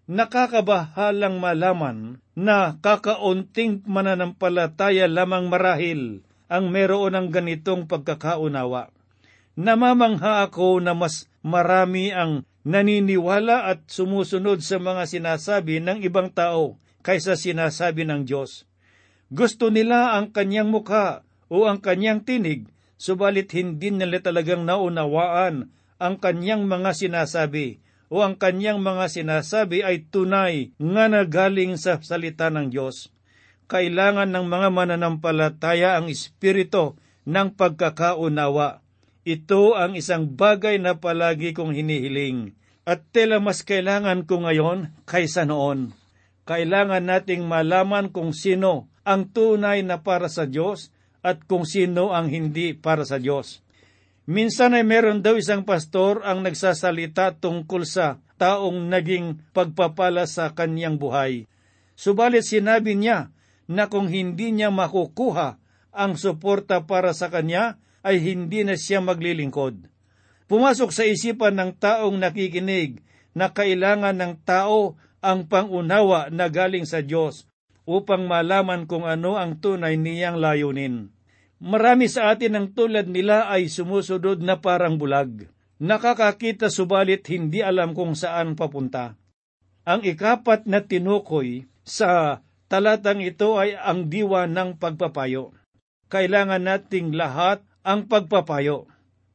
Nakakabahalang 0.03 1.39
malaman 1.39 2.19
na 2.35 2.75
kakaunting 2.83 3.87
mananampalataya 3.87 5.07
lamang 5.07 5.47
marahil 5.47 6.27
ang 6.51 6.67
meron 6.67 7.15
ng 7.15 7.27
ganitong 7.31 7.87
pagkakaunawa. 7.87 8.91
Namamangha 9.55 10.43
ako 10.43 10.83
na 10.83 10.91
mas 10.91 11.31
marami 11.39 12.11
ang 12.11 12.43
naniniwala 12.63 13.67
at 13.67 13.87
sumusunod 13.91 14.63
sa 14.63 14.79
mga 14.79 15.03
sinasabi 15.07 15.83
ng 15.83 16.03
ibang 16.03 16.31
tao 16.31 16.79
kaysa 17.03 17.35
sinasabi 17.35 18.07
ng 18.07 18.23
Diyos. 18.23 18.67
Gusto 19.27 19.67
nila 19.67 20.15
ang 20.15 20.31
kanyang 20.31 20.71
mukha 20.71 21.27
o 21.51 21.67
ang 21.67 21.83
kanyang 21.83 22.23
tinig, 22.23 22.71
subalit 22.95 23.51
hindi 23.51 23.91
nila 23.91 24.23
talagang 24.23 24.63
naunawaan 24.63 25.71
ang 25.99 26.15
kanyang 26.19 26.67
mga 26.67 26.95
sinasabi 26.95 27.83
o 28.11 28.21
ang 28.21 28.35
kanyang 28.35 28.83
mga 28.83 29.09
sinasabi 29.09 29.81
ay 29.81 30.05
tunay 30.07 30.75
nga 30.75 31.05
nagaling 31.07 31.79
sa 31.79 31.99
salita 31.99 32.51
ng 32.51 32.69
Diyos. 32.71 33.11
Kailangan 33.71 34.29
ng 34.29 34.45
mga 34.45 34.69
mananampalataya 34.69 35.95
ang 35.97 36.11
espiritu 36.11 36.99
ng 37.23 37.55
pagkakaunawa 37.55 38.82
ito 39.23 39.79
ang 39.79 39.95
isang 39.95 40.27
bagay 40.35 40.79
na 40.79 40.99
palagi 40.99 41.55
kong 41.55 41.71
hinihiling. 41.71 42.55
At 42.83 43.07
tela 43.15 43.39
mas 43.39 43.63
kailangan 43.63 44.27
ko 44.27 44.43
ngayon 44.43 44.91
kaysa 45.07 45.47
noon. 45.47 45.95
Kailangan 46.43 47.07
nating 47.07 47.47
malaman 47.47 48.11
kung 48.11 48.35
sino 48.35 48.91
ang 49.07 49.31
tunay 49.31 49.79
na 49.87 50.03
para 50.03 50.27
sa 50.27 50.43
Diyos 50.43 50.91
at 51.23 51.47
kung 51.47 51.63
sino 51.63 52.11
ang 52.11 52.27
hindi 52.27 52.75
para 52.75 53.07
sa 53.07 53.15
Diyos. 53.15 53.63
Minsan 54.27 54.75
ay 54.75 54.83
meron 54.83 55.23
daw 55.23 55.39
isang 55.39 55.63
pastor 55.63 56.23
ang 56.27 56.43
nagsasalita 56.43 57.39
tungkol 57.39 57.87
sa 57.87 58.19
taong 58.35 58.91
naging 58.91 59.39
pagpapala 59.55 60.27
sa 60.27 60.51
kanyang 60.51 60.99
buhay. 60.99 61.47
Subalit 61.95 62.43
sinabi 62.43 62.99
niya 62.99 63.31
na 63.71 63.87
kung 63.87 64.11
hindi 64.11 64.51
niya 64.51 64.67
makukuha 64.67 65.59
ang 65.95 66.19
suporta 66.19 66.83
para 66.83 67.15
sa 67.15 67.31
kanya, 67.31 67.79
ay 68.03 68.19
hindi 68.19 68.67
na 68.67 68.75
siya 68.75 68.99
maglilingkod. 68.99 69.89
Pumasok 70.51 70.91
sa 70.91 71.07
isipan 71.07 71.55
ng 71.57 71.71
taong 71.79 72.19
nakikinig 72.19 72.99
na 73.33 73.49
kailangan 73.49 74.13
ng 74.13 74.33
tao 74.43 74.99
ang 75.23 75.47
pangunawa 75.47 76.27
na 76.29 76.51
galing 76.51 76.83
sa 76.83 76.99
Diyos 76.99 77.47
upang 77.87 78.27
malaman 78.27 78.85
kung 78.85 79.07
ano 79.07 79.39
ang 79.39 79.57
tunay 79.57 79.95
niyang 79.95 80.37
layunin. 80.37 81.09
Marami 81.63 82.11
sa 82.11 82.35
atin 82.35 82.59
ang 82.59 82.67
tulad 82.75 83.07
nila 83.07 83.47
ay 83.47 83.71
sumusunod 83.71 84.43
na 84.43 84.59
parang 84.59 84.99
bulag. 84.99 85.47
nakakakita 85.83 86.71
subalit 86.71 87.27
hindi 87.27 87.59
alam 87.59 87.91
kung 87.91 88.15
saan 88.15 88.55
papunta. 88.55 89.19
Ang 89.83 90.07
ikapat 90.07 90.63
na 90.63 90.79
tinukoy 90.79 91.67
sa 91.83 92.39
talatang 92.71 93.19
ito 93.19 93.59
ay 93.59 93.75
ang 93.75 94.07
diwa 94.07 94.47
ng 94.47 94.79
pagpapayo. 94.79 95.51
Kailangan 96.07 96.63
nating 96.63 97.11
lahat 97.11 97.59
ang 97.83 98.07
pagpapayo. 98.07 98.87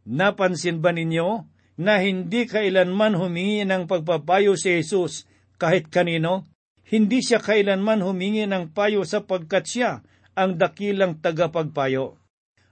Napansin 0.08 0.80
ba 0.80 0.90
ninyo 0.96 1.44
na 1.78 2.00
hindi 2.00 2.48
kailanman 2.48 3.14
humingi 3.14 3.62
ng 3.68 3.84
pagpapayo 3.84 4.56
si 4.56 4.80
Jesus 4.80 5.28
kahit 5.60 5.92
kanino? 5.92 6.48
Hindi 6.88 7.20
siya 7.20 7.44
kailanman 7.44 8.00
humingi 8.00 8.48
ng 8.48 8.72
payo 8.72 9.04
sapagkat 9.04 9.68
siya 9.68 10.00
ang 10.32 10.56
dakilang 10.56 11.20
tagapagpayo. 11.20 12.16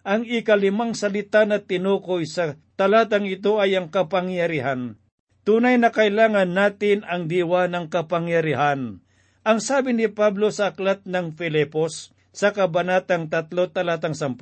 Ang 0.07 0.25
ikalimang 0.25 0.97
salita 0.97 1.45
na 1.45 1.61
tinukoy 1.61 2.25
sa 2.25 2.57
talatang 2.81 3.29
ito 3.29 3.61
ay 3.61 3.77
ang 3.77 3.93
kapangyarihan. 3.93 4.97
Tunay 5.45 5.77
na 5.77 5.93
kailangan 5.93 6.57
natin 6.57 7.05
ang 7.05 7.29
diwa 7.29 7.69
ng 7.69 7.93
kapangyarihan. 7.93 9.05
Ang 9.47 9.59
sabi 9.63 9.93
ni 9.95 10.09
Pablo 10.09 10.49
sa 10.51 10.73
aklat 10.73 11.05
ng 11.05 11.37
Filipos 11.37 12.17
sa 12.33 12.51
kabanatang 12.57 13.29
3 13.29 13.53
talatang 13.71 14.17
10, 14.17 14.41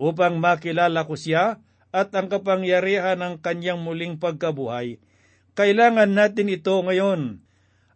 upang 0.00 0.38
makilala 0.38 1.04
ko 1.08 1.16
siya 1.18 1.60
at 1.92 2.12
ang 2.16 2.32
kapangyarihan 2.32 3.20
ng 3.20 3.34
kanyang 3.44 3.80
muling 3.80 4.16
pagkabuhay. 4.16 4.96
Kailangan 5.52 6.08
natin 6.08 6.48
ito 6.48 6.72
ngayon 6.80 7.44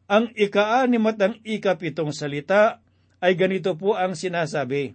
ang 0.06 0.30
ikaanim 0.38 1.02
at 1.10 1.18
ang 1.18 1.34
ikapitong 1.42 2.14
salita 2.14 2.78
ay 3.18 3.34
ganito 3.34 3.74
po 3.74 3.98
ang 3.98 4.14
sinasabi, 4.14 4.94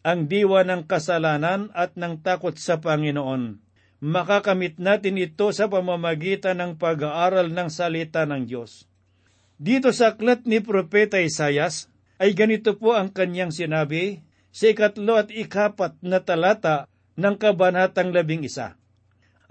ang 0.00 0.24
diwa 0.30 0.64
ng 0.64 0.88
kasalanan 0.88 1.68
at 1.76 1.92
ng 1.98 2.24
takot 2.24 2.56
sa 2.56 2.80
Panginoon. 2.80 3.60
Makakamit 4.00 4.80
natin 4.80 5.20
ito 5.20 5.52
sa 5.52 5.68
pamamagitan 5.68 6.56
ng 6.56 6.72
pag-aaral 6.80 7.52
ng 7.52 7.68
salita 7.68 8.24
ng 8.24 8.48
Diyos. 8.48 8.88
Dito 9.56 9.92
sa 9.92 10.16
aklat 10.16 10.44
ni 10.48 10.60
Propeta 10.60 11.20
Isayas 11.20 11.88
ay 12.16 12.32
ganito 12.32 12.76
po 12.80 12.96
ang 12.96 13.12
kanyang 13.12 13.52
sinabi 13.52 14.24
sa 14.56 14.72
ikatlo 14.72 15.20
at 15.20 15.28
ikapat 15.28 16.00
na 16.00 16.24
talata 16.24 16.88
ng 17.20 17.36
kabanatang 17.36 18.16
labing 18.16 18.48
isa. 18.48 18.80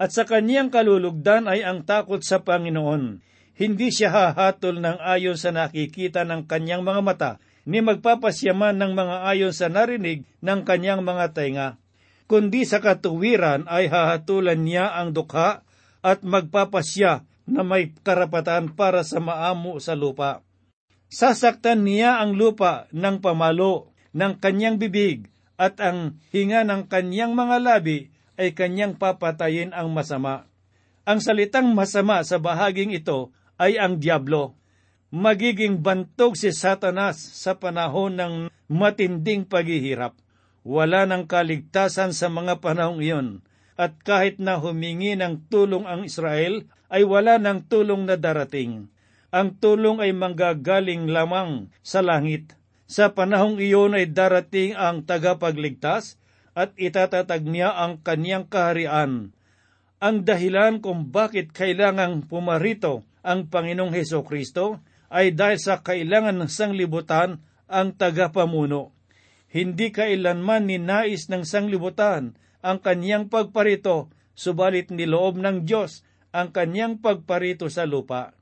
At 0.02 0.10
sa 0.10 0.26
kanyang 0.26 0.74
kalulugdan 0.74 1.46
ay 1.46 1.62
ang 1.62 1.86
takot 1.86 2.26
sa 2.26 2.42
Panginoon 2.42 3.22
hindi 3.56 3.88
siya 3.88 4.12
hahatol 4.12 4.84
ng 4.84 5.00
ayon 5.00 5.40
sa 5.40 5.48
nakikita 5.48 6.28
ng 6.28 6.44
kanyang 6.44 6.84
mga 6.84 7.00
mata, 7.00 7.30
ni 7.64 7.80
magpapasyaman 7.80 8.76
ng 8.76 8.92
mga 8.92 9.16
ayon 9.32 9.52
sa 9.56 9.72
narinig 9.72 10.28
ng 10.44 10.60
kanyang 10.62 11.00
mga 11.02 11.32
tainga. 11.32 11.68
Kundi 12.28 12.68
sa 12.68 12.84
katuwiran 12.84 13.64
ay 13.66 13.88
hahatulan 13.88 14.60
niya 14.60 14.92
ang 14.92 15.16
dukha 15.16 15.64
at 16.04 16.20
magpapasya 16.20 17.24
na 17.48 17.62
may 17.64 17.96
karapatan 18.04 18.76
para 18.76 19.02
sa 19.02 19.24
maamo 19.24 19.80
sa 19.80 19.96
lupa. 19.96 20.44
Sasaktan 21.08 21.86
niya 21.86 22.20
ang 22.20 22.36
lupa 22.36 22.92
ng 22.92 23.24
pamalo 23.24 23.95
ng 24.16 24.40
kanyang 24.40 24.80
bibig 24.80 25.28
at 25.60 25.76
ang 25.76 26.16
hinga 26.32 26.64
ng 26.64 26.88
kanyang 26.88 27.36
mga 27.36 27.60
labi 27.60 28.08
ay 28.40 28.56
kanyang 28.56 28.96
papatayin 28.96 29.76
ang 29.76 29.92
masama. 29.92 30.48
Ang 31.04 31.20
salitang 31.20 31.68
masama 31.76 32.24
sa 32.24 32.40
bahaging 32.40 32.96
ito 32.96 33.32
ay 33.60 33.76
ang 33.76 34.00
Diablo. 34.00 34.56
Magiging 35.12 35.84
bantog 35.84 36.34
si 36.34 36.50
Satanas 36.50 37.20
sa 37.20 37.56
panahon 37.56 38.16
ng 38.16 38.34
matinding 38.66 39.46
paghihirap. 39.46 40.18
Wala 40.66 41.06
ng 41.06 41.30
kaligtasan 41.30 42.10
sa 42.10 42.26
mga 42.26 42.58
panahong 42.58 42.98
iyon, 42.98 43.28
at 43.78 43.94
kahit 44.02 44.42
na 44.42 44.58
humingi 44.58 45.14
ng 45.14 45.46
tulong 45.46 45.86
ang 45.86 46.02
Israel, 46.02 46.66
ay 46.90 47.06
wala 47.06 47.38
ng 47.38 47.70
tulong 47.70 48.02
na 48.02 48.18
darating. 48.18 48.90
Ang 49.30 49.54
tulong 49.62 50.02
ay 50.02 50.10
manggagaling 50.10 51.06
lamang 51.06 51.70
sa 51.86 52.02
langit. 52.02 52.55
Sa 52.86 53.10
panahong 53.10 53.58
iyon 53.58 53.98
ay 53.98 54.14
darating 54.14 54.78
ang 54.78 55.02
tagapagligtas 55.02 56.22
at 56.54 56.70
itatatag 56.78 57.42
niya 57.42 57.74
ang 57.74 57.98
kaniyang 57.98 58.46
kaharian. 58.46 59.34
Ang 59.98 60.16
dahilan 60.22 60.78
kung 60.78 61.10
bakit 61.10 61.50
kailangang 61.50 62.24
pumarito 62.30 63.02
ang 63.26 63.50
Panginoong 63.50 63.90
Heso 63.90 64.22
Kristo 64.22 64.78
ay 65.10 65.34
dahil 65.34 65.58
sa 65.58 65.82
kailangan 65.82 66.38
ng 66.38 66.50
sanglibutan 66.50 67.42
ang 67.66 67.98
tagapamuno. 67.98 68.94
Hindi 69.50 69.90
kailanman 69.90 70.70
ninais 70.70 71.26
ng 71.26 71.42
sanglibutan 71.42 72.38
ang 72.62 72.78
kanyang 72.78 73.26
pagparito, 73.26 74.10
subalit 74.38 74.94
niloob 74.94 75.38
ng 75.42 75.66
Diyos 75.66 76.06
ang 76.30 76.54
kanyang 76.54 77.02
pagparito 77.02 77.66
sa 77.66 77.82
lupa. 77.82 78.36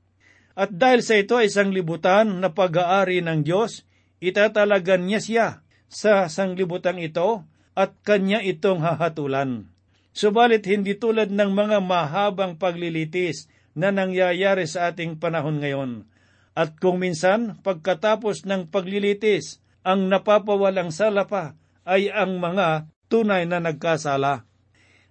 At 0.53 0.69
dahil 0.75 1.01
sa 1.01 1.17
ito 1.17 1.39
ay 1.39 1.49
sanglibutan 1.49 2.41
na 2.43 2.51
pag-aari 2.53 3.23
ng 3.25 3.41
Diyos, 3.41 3.87
itatalagan 4.23 5.07
niya 5.07 5.21
siya 5.21 5.47
sa 5.87 6.27
sanglibutan 6.27 6.99
ito 6.99 7.47
at 7.75 7.95
kanya 8.01 8.39
itong 8.39 8.81
hahatulan. 8.81 9.69
Subalit 10.15 10.63
hindi 10.63 10.95
tulad 10.95 11.27
ng 11.27 11.51
mga 11.51 11.83
mahabang 11.83 12.55
paglilitis 12.55 13.51
na 13.75 13.91
nangyayari 13.91 14.63
sa 14.63 14.91
ating 14.91 15.19
panahon 15.19 15.59
ngayon. 15.59 16.07
At 16.55 16.79
kung 16.79 17.03
minsan, 17.03 17.59
pagkatapos 17.59 18.47
ng 18.47 18.71
paglilitis, 18.71 19.59
ang 19.83 20.07
napapawalang 20.07 20.95
sala 20.95 21.27
pa 21.27 21.59
ay 21.83 22.07
ang 22.07 22.39
mga 22.39 22.87
tunay 23.11 23.43
na 23.43 23.59
nagkasala. 23.59 24.47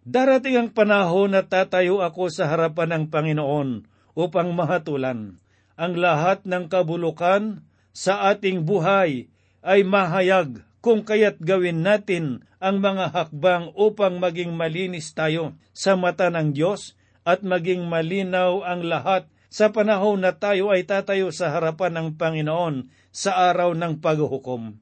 Darating 0.04 0.56
ang 0.56 0.68
panahon 0.72 1.36
na 1.36 1.44
tatayo 1.44 2.00
ako 2.00 2.32
sa 2.32 2.48
harapan 2.48 2.96
ng 2.96 3.04
Panginoon 3.12 3.68
upang 4.16 4.52
mahatulan. 4.56 5.36
Ang 5.76 5.92
lahat 6.00 6.48
ng 6.48 6.68
kabulukan 6.72 7.60
sa 7.94 8.34
ating 8.34 8.66
buhay 8.66 9.30
ay 9.62 9.80
mahayag 9.86 10.66
kung 10.82 11.06
kaya't 11.06 11.38
gawin 11.40 11.86
natin 11.86 12.42
ang 12.58 12.82
mga 12.82 13.14
hakbang 13.14 13.70
upang 13.72 14.18
maging 14.18 14.52
malinis 14.52 15.14
tayo 15.14 15.54
sa 15.70 15.94
mata 15.94 16.28
ng 16.28 16.52
Diyos 16.52 16.98
at 17.24 17.40
maging 17.40 17.86
malinaw 17.86 18.66
ang 18.66 18.84
lahat 18.84 19.30
sa 19.48 19.70
panahon 19.70 20.26
na 20.26 20.34
tayo 20.34 20.74
ay 20.74 20.82
tatayo 20.82 21.30
sa 21.30 21.54
harapan 21.54 21.94
ng 21.94 22.08
Panginoon 22.18 22.90
sa 23.14 23.38
araw 23.48 23.78
ng 23.78 24.02
paghuhukom. 24.02 24.76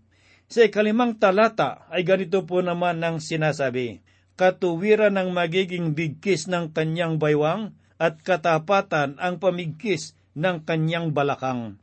Sa 0.48 0.64
ikalimang 0.64 1.20
talata 1.20 1.84
ay 1.92 2.08
ganito 2.08 2.42
po 2.48 2.64
naman 2.64 3.04
ang 3.04 3.20
sinasabi, 3.20 4.00
Katuwiran 4.40 5.20
ng 5.20 5.28
magiging 5.36 5.92
bigkis 5.92 6.48
ng 6.48 6.72
kanyang 6.72 7.20
baywang 7.20 7.76
at 8.00 8.24
katapatan 8.24 9.20
ang 9.20 9.36
pamigkis 9.36 10.16
ng 10.32 10.64
kanyang 10.64 11.12
balakang. 11.12 11.81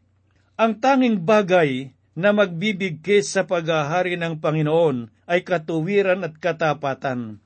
Ang 0.60 0.84
tanging 0.84 1.24
bagay 1.24 1.96
na 2.20 2.36
magbibigkis 2.36 3.32
sa 3.32 3.48
paghahari 3.48 4.20
ng 4.20 4.44
Panginoon 4.44 5.08
ay 5.24 5.48
katuwiran 5.48 6.28
at 6.28 6.36
katapatan. 6.36 7.40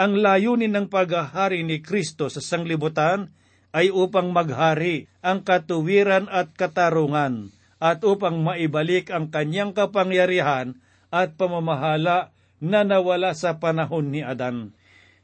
Ang 0.00 0.12
layunin 0.24 0.72
ng 0.72 0.88
paghahari 0.88 1.60
ni 1.60 1.84
Kristo 1.84 2.32
sa 2.32 2.40
sanglibutan 2.40 3.36
ay 3.76 3.92
upang 3.92 4.32
maghari 4.32 5.12
ang 5.20 5.44
katuwiran 5.44 6.24
at 6.32 6.56
katarungan 6.56 7.52
at 7.84 8.00
upang 8.00 8.40
maibalik 8.40 9.12
ang 9.12 9.28
kanyang 9.28 9.76
kapangyarihan 9.76 10.80
at 11.12 11.36
pamamahala 11.36 12.32
na 12.64 12.80
nawala 12.80 13.36
sa 13.36 13.60
panahon 13.60 14.08
ni 14.08 14.24
Adan. 14.24 14.72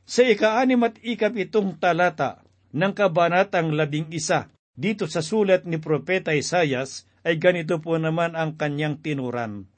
Sa 0.05 0.29
ikaanim 0.29 0.85
at 0.85 1.01
ikapitong 1.01 1.81
talata 1.81 2.45
ng 2.77 2.93
kabanatang 2.93 3.73
labing 3.73 4.13
isa 4.13 4.53
dito 4.77 5.09
sa 5.09 5.25
sulat 5.25 5.65
ni 5.65 5.81
Propeta 5.81 6.37
Isayas 6.37 7.09
ay 7.27 7.37
ganito 7.37 7.83
po 7.83 7.97
naman 8.01 8.37
ang 8.39 8.57
kanyang 8.57 9.01
tinuran. 9.01 9.69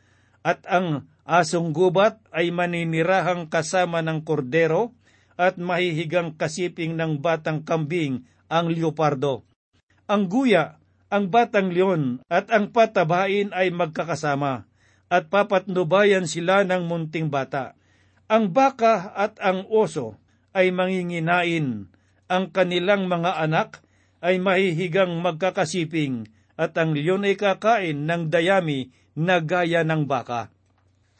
At 0.42 0.66
ang 0.66 1.06
Asong 1.22 1.70
gubat 1.70 2.18
ay 2.34 2.50
maninirahang 2.50 3.46
kasama 3.46 4.02
ng 4.02 4.26
kordero 4.26 4.90
at 5.38 5.54
mahihigang 5.54 6.34
kasiping 6.34 6.98
ng 6.98 7.22
batang 7.22 7.62
kambing 7.62 8.26
ang 8.50 8.66
leopardo. 8.66 9.46
Ang 10.10 10.26
guya, 10.26 10.82
ang 11.14 11.30
batang 11.30 11.70
leon 11.70 12.26
at 12.26 12.50
ang 12.50 12.74
patabain 12.74 13.54
ay 13.54 13.70
magkakasama 13.70 14.66
at 15.12 15.30
papatnubayan 15.30 16.26
sila 16.26 16.66
ng 16.66 16.90
munting 16.90 17.30
bata. 17.30 17.78
Ang 18.26 18.50
baka 18.50 19.14
at 19.14 19.38
ang 19.38 19.62
oso 19.70 20.18
ay 20.50 20.74
manginginain, 20.74 21.86
ang 22.26 22.44
kanilang 22.50 23.06
mga 23.06 23.38
anak 23.38 23.78
ay 24.18 24.42
mahihigang 24.42 25.22
magkakasiping 25.22 26.26
at 26.62 26.78
ang 26.78 26.94
leon 26.94 27.26
ay 27.26 27.34
kakain 27.34 28.06
ng 28.06 28.30
dayami 28.30 28.94
na 29.18 29.42
gaya 29.42 29.82
ng 29.82 30.06
baka 30.06 30.54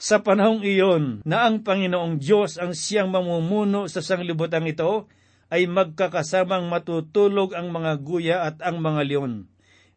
sa 0.03 0.19
panahong 0.19 0.67
iyon 0.67 1.23
na 1.23 1.47
ang 1.47 1.63
Panginoong 1.63 2.19
Diyos 2.19 2.59
ang 2.59 2.75
siyang 2.75 3.15
mamumuno 3.15 3.87
sa 3.87 4.03
sanglibutan 4.03 4.67
ito, 4.67 5.07
ay 5.47 5.71
magkakasamang 5.71 6.67
matutulog 6.67 7.55
ang 7.55 7.71
mga 7.71 8.03
guya 8.03 8.37
at 8.51 8.59
ang 8.67 8.83
mga 8.83 9.07
leon. 9.07 9.47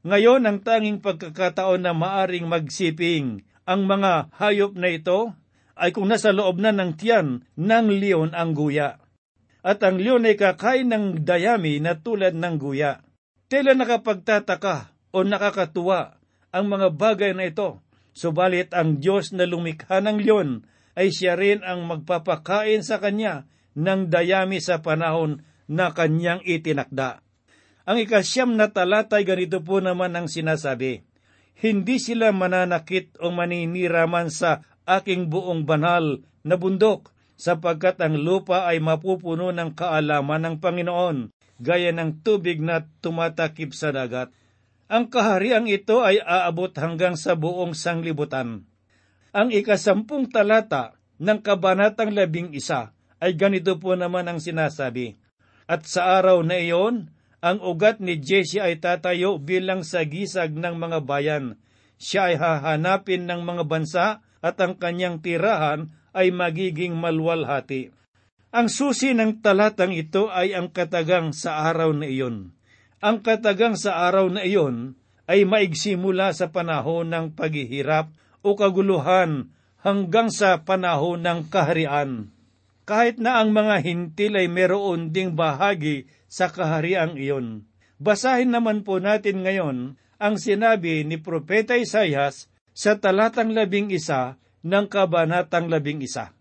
Ngayon 0.05 0.45
ang 0.45 0.61
tanging 0.61 1.01
pagkakataon 1.01 1.81
na 1.81 1.97
maaring 1.97 2.45
magsiping 2.45 3.49
ang 3.65 3.89
mga 3.89 4.29
hayop 4.37 4.77
na 4.77 4.93
ito 4.93 5.33
ay 5.73 5.89
kung 5.89 6.05
nasa 6.05 6.29
loob 6.29 6.61
na 6.61 6.69
ng 6.69 6.93
tiyan 7.01 7.41
ng 7.57 7.87
leon 7.89 8.37
ang 8.37 8.53
guya. 8.53 9.01
at 9.65 9.81
ang 9.81 9.97
leon 9.97 10.29
ay 10.29 10.37
kakain 10.37 10.85
ng 10.85 11.25
dayami 11.25 11.81
na 11.81 11.97
tulad 11.97 12.37
ng 12.37 12.55
guya. 12.61 13.01
Tela 13.49 13.73
nakapagtataka 13.73 14.93
o 15.15 15.23
nakakatuwa 15.23 16.19
ang 16.51 16.67
mga 16.67 16.91
bagay 16.91 17.31
na 17.31 17.47
ito, 17.47 17.79
subalit 18.11 18.75
ang 18.75 18.99
Diyos 18.99 19.31
na 19.31 19.47
lumikha 19.47 20.03
ng 20.03 20.19
leon 20.19 20.67
ay 20.95 21.11
siya 21.11 21.39
rin 21.39 21.63
ang 21.63 21.87
magpapakain 21.87 22.83
sa 22.83 22.99
kanya 22.99 23.47
ng 23.75 24.11
dayami 24.11 24.59
sa 24.59 24.79
panahon 24.83 25.43
na 25.67 25.91
kanyang 25.91 26.43
itinakda. 26.43 27.23
Ang 27.85 28.01
ikasyam 28.03 28.55
na 28.55 28.71
talata 28.71 29.19
ay 29.19 29.27
ganito 29.27 29.59
po 29.61 29.83
naman 29.83 30.15
ang 30.15 30.27
sinasabi, 30.31 31.03
Hindi 31.59 31.99
sila 31.99 32.31
mananakit 32.31 33.19
o 33.19 33.29
maniniraman 33.31 34.31
sa 34.31 34.63
aking 34.87 35.27
buong 35.27 35.67
banal 35.67 36.23
na 36.41 36.55
bundok, 36.55 37.11
sapagkat 37.35 37.99
ang 37.99 38.15
lupa 38.15 38.63
ay 38.63 38.79
mapupuno 38.79 39.51
ng 39.51 39.75
kaalaman 39.75 40.41
ng 40.47 40.55
Panginoon, 40.63 41.35
gaya 41.59 41.91
ng 41.91 42.23
tubig 42.23 42.63
na 42.63 42.87
tumatakip 43.03 43.75
sa 43.75 43.91
dagat. 43.91 44.31
Ang 44.85 45.09
kahariang 45.09 45.65
ito 45.65 46.05
ay 46.05 46.21
aabot 46.21 46.69
hanggang 46.77 47.17
sa 47.17 47.33
buong 47.33 47.73
sanglibutan. 47.73 48.69
Ang 49.33 49.49
ikasampung 49.49 50.29
talata 50.29 50.93
ng 51.17 51.41
kabanatang 51.41 52.13
labing 52.13 52.53
isa 52.53 52.93
ay 53.17 53.33
ganito 53.33 53.75
po 53.81 53.97
naman 53.97 54.29
ang 54.29 54.37
sinasabi. 54.37 55.17
At 55.65 55.89
sa 55.89 56.21
araw 56.21 56.45
na 56.45 56.61
iyon, 56.61 57.09
ang 57.41 57.57
ugat 57.65 57.97
ni 57.97 58.21
Jesse 58.21 58.61
ay 58.61 58.77
tatayo 58.77 59.41
bilang 59.41 59.81
sagisag 59.81 60.53
ng 60.53 60.77
mga 60.77 60.99
bayan. 61.03 61.57
Siya 61.97 62.33
ay 62.33 62.35
hahanapin 62.37 63.25
ng 63.25 63.41
mga 63.41 63.63
bansa 63.65 64.21
at 64.45 64.55
ang 64.61 64.77
kanyang 64.77 65.21
tirahan 65.21 65.93
ay 66.13 66.29
magiging 66.29 66.93
malwalhati. 66.95 67.91
Ang 68.55 68.71
susi 68.71 69.11
ng 69.11 69.43
talatang 69.43 69.91
ito 69.91 70.31
ay 70.31 70.55
ang 70.55 70.71
katagang 70.71 71.35
sa 71.35 71.67
araw 71.67 71.91
na 71.91 72.07
iyon. 72.07 72.54
Ang 73.03 73.19
katagang 73.19 73.75
sa 73.75 74.07
araw 74.07 74.31
na 74.31 74.47
iyon 74.47 74.95
ay 75.27 75.43
maigsi 75.43 75.97
sa 76.31 76.47
panahon 76.53 77.11
ng 77.11 77.35
paghihirap 77.35 78.13
o 78.45 78.53
kaguluhan 78.55 79.51
hanggang 79.81 80.31
sa 80.31 80.63
panahon 80.63 81.19
ng 81.25 81.49
kaharian. 81.51 82.31
Kahit 82.85 83.17
na 83.17 83.41
ang 83.41 83.49
mga 83.49 83.81
hintil 83.81 84.37
ay 84.37 84.47
meron 84.47 85.09
ding 85.09 85.33
bahagi 85.33 86.05
sa 86.29 86.47
kahariang 86.53 87.17
iyon. 87.17 87.65
Basahin 87.97 88.53
naman 88.53 88.85
po 88.85 89.01
natin 89.01 89.41
ngayon 89.41 89.97
ang 90.21 90.35
sinabi 90.37 91.01
ni 91.03 91.17
Propeta 91.17 91.75
Isayas 91.75 92.47
sa 92.75 92.95
talatang 93.01 93.51
labing 93.51 93.89
isa 93.89 94.37
ng 94.61 94.85
kabanatang 94.85 95.67
labing 95.67 96.05
isa. 96.05 96.31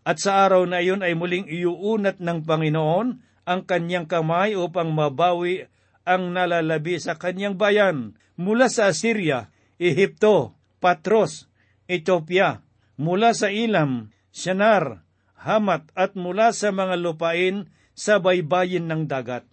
At 0.00 0.18
sa 0.18 0.48
araw 0.48 0.64
na 0.64 0.80
iyon 0.80 1.04
ay 1.04 1.12
muling 1.12 1.46
iuunat 1.46 2.18
ng 2.18 2.48
Panginoon 2.48 3.08
ang 3.44 3.60
kanyang 3.68 4.08
kamay 4.08 4.56
upang 4.56 4.88
mabawi 4.90 5.68
ang 6.10 6.34
nalalabi 6.34 6.98
sa 6.98 7.14
kanyang 7.14 7.54
bayan 7.54 8.18
mula 8.34 8.66
sa 8.66 8.90
Assyria, 8.90 9.54
Ehipto, 9.78 10.58
Patros, 10.82 11.46
Ethiopia, 11.86 12.66
mula 12.98 13.30
sa 13.30 13.54
Ilam, 13.54 14.10
Shinar, 14.34 15.06
Hamat 15.40 15.88
at 15.96 16.18
mula 16.18 16.52
sa 16.52 16.68
mga 16.74 17.00
lupain 17.00 17.70
sa 17.96 18.20
baybayin 18.20 18.90
ng 18.90 19.08
dagat. 19.08 19.48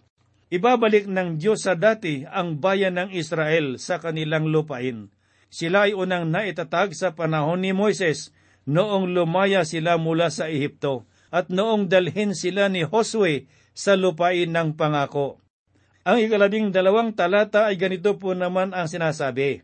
Ibabalik 0.52 1.08
ng 1.08 1.40
Diyos 1.40 1.64
sa 1.64 1.76
dati 1.76 2.24
ang 2.28 2.60
bayan 2.60 3.00
ng 3.00 3.10
Israel 3.12 3.80
sa 3.80 3.96
kanilang 3.96 4.48
lupain. 4.48 5.08
Sila 5.48 5.88
ay 5.88 5.96
unang 5.96 6.28
naitatag 6.28 6.92
sa 6.92 7.16
panahon 7.16 7.64
ni 7.64 7.72
Moises 7.72 8.36
noong 8.68 9.16
lumaya 9.16 9.64
sila 9.64 9.96
mula 9.96 10.28
sa 10.28 10.48
Ehipto 10.52 11.08
at 11.32 11.48
noong 11.48 11.88
dalhin 11.88 12.36
sila 12.36 12.68
ni 12.68 12.84
Josue 12.84 13.48
sa 13.72 13.96
lupain 13.96 14.48
ng 14.48 14.76
pangako. 14.76 15.40
Ang 16.08 16.24
ikalabing 16.24 16.72
dalawang 16.72 17.12
talata 17.12 17.68
ay 17.68 17.76
ganito 17.76 18.16
po 18.16 18.32
naman 18.32 18.72
ang 18.72 18.88
sinasabi. 18.88 19.60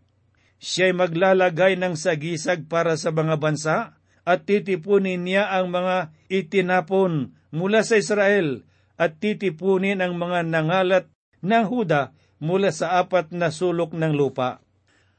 Siya'y 0.60 0.92
maglalagay 0.92 1.80
ng 1.80 1.96
sagisag 1.96 2.68
para 2.68 3.00
sa 3.00 3.16
mga 3.16 3.40
bansa 3.40 3.96
at 4.28 4.44
titipunin 4.44 5.24
niya 5.24 5.48
ang 5.48 5.72
mga 5.72 6.12
itinapon 6.28 7.32
mula 7.48 7.80
sa 7.80 7.96
Israel 7.96 8.60
at 9.00 9.16
titipunin 9.24 10.04
ang 10.04 10.20
mga 10.20 10.44
nangalat 10.44 11.08
ng 11.40 11.64
Huda 11.64 12.12
mula 12.44 12.76
sa 12.76 13.00
apat 13.00 13.32
na 13.32 13.48
sulok 13.48 13.96
ng 13.96 14.12
lupa. 14.12 14.60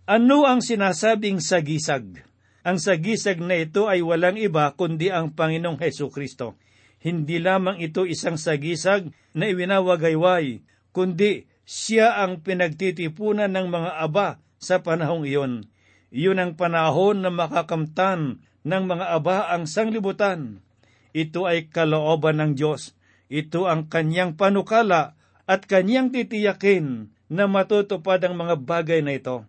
Ano 0.06 0.46
ang 0.46 0.62
sinasabing 0.62 1.42
sagisag? 1.42 2.22
Ang 2.62 2.78
sagisag 2.78 3.42
na 3.42 3.58
ito 3.58 3.90
ay 3.90 4.06
walang 4.06 4.38
iba 4.38 4.70
kundi 4.78 5.10
ang 5.10 5.34
Panginoong 5.34 5.82
Heso 5.82 6.06
Kristo. 6.14 6.54
Hindi 7.02 7.42
lamang 7.42 7.82
ito 7.82 8.06
isang 8.06 8.38
sagisag 8.38 9.10
na 9.34 9.50
iwinawagayway, 9.50 10.62
kundi 10.96 11.52
siya 11.68 12.24
ang 12.24 12.40
pinagtitipunan 12.40 13.52
ng 13.52 13.68
mga 13.68 13.92
aba 14.00 14.40
sa 14.56 14.80
panahong 14.80 15.28
iyon. 15.28 15.68
Iyon 16.16 16.40
ang 16.40 16.56
panahon 16.56 17.20
na 17.20 17.28
makakamtan 17.28 18.40
ng 18.64 18.84
mga 18.88 19.06
aba 19.12 19.52
ang 19.52 19.68
sanglibutan. 19.68 20.64
Ito 21.12 21.44
ay 21.52 21.68
kalooban 21.68 22.40
ng 22.40 22.52
Diyos. 22.56 22.96
Ito 23.28 23.68
ang 23.68 23.92
kanyang 23.92 24.40
panukala 24.40 25.20
at 25.44 25.68
kanyang 25.68 26.16
titiyakin 26.16 27.12
na 27.28 27.44
matutupad 27.52 28.24
ang 28.24 28.40
mga 28.40 28.56
bagay 28.64 29.04
na 29.04 29.20
ito. 29.20 29.44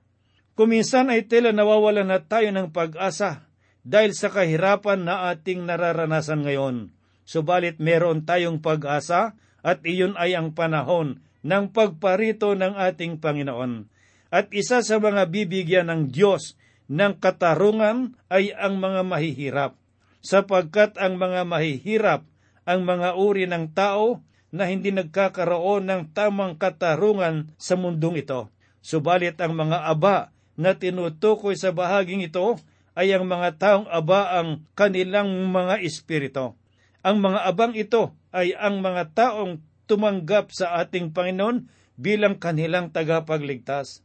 Kuminsan 0.57 1.13
ay 1.13 1.29
tila 1.29 1.53
nawawala 1.53 2.03
na 2.03 2.19
tayo 2.25 2.49
ng 2.51 2.73
pag-asa 2.73 3.47
dahil 3.87 4.17
sa 4.17 4.33
kahirapan 4.33 5.05
na 5.05 5.31
ating 5.31 5.69
nararanasan 5.69 6.43
ngayon. 6.43 6.91
Subalit 7.29 7.79
meron 7.79 8.25
tayong 8.25 8.65
pag-asa 8.65 9.37
at 9.61 9.85
iyon 9.85 10.17
ay 10.17 10.33
ang 10.33 10.57
panahon 10.57 11.26
ng 11.47 11.71
pagparito 11.71 12.59
ng 12.59 12.75
ating 12.75 13.23
Panginoon. 13.23 13.87
At 14.35 14.51
isa 14.51 14.83
sa 14.83 14.99
mga 14.99 15.31
bibigyan 15.31 15.87
ng 15.87 16.11
Diyos 16.11 16.59
ng 16.91 17.23
katarungan 17.23 18.19
ay 18.27 18.51
ang 18.59 18.83
mga 18.83 19.07
mahihirap, 19.07 19.73
sapagkat 20.19 20.99
ang 20.99 21.15
mga 21.23 21.47
mahihirap 21.47 22.27
ang 22.67 22.83
mga 22.83 23.15
uri 23.15 23.47
ng 23.47 23.71
tao 23.71 24.27
na 24.51 24.67
hindi 24.67 24.91
nagkakaroon 24.91 25.87
ng 25.87 26.03
tamang 26.11 26.59
katarungan 26.59 27.55
sa 27.55 27.79
mundong 27.79 28.27
ito. 28.27 28.51
Subalit 28.83 29.39
ang 29.39 29.55
mga 29.55 29.87
aba 29.87 30.35
na 30.59 30.75
tinutukoy 30.75 31.55
sa 31.55 31.71
bahaging 31.71 32.27
ito 32.27 32.59
ay 32.99 33.15
ang 33.15 33.31
mga 33.31 33.49
taong 33.61 33.87
aba 33.87 34.41
ang 34.43 34.67
kanilang 34.75 35.31
mga 35.55 35.79
espirito. 35.85 36.59
Ang 37.07 37.23
mga 37.23 37.47
abang 37.47 37.75
ito 37.79 38.19
ay 38.35 38.51
ang 38.59 38.83
mga 38.83 39.15
taong 39.15 39.63
tumanggap 39.87 40.53
sa 40.53 40.79
ating 40.83 41.15
Panginoon 41.15 41.71
bilang 41.97 42.37
kanilang 42.37 42.93
tagapagligtas. 42.93 44.05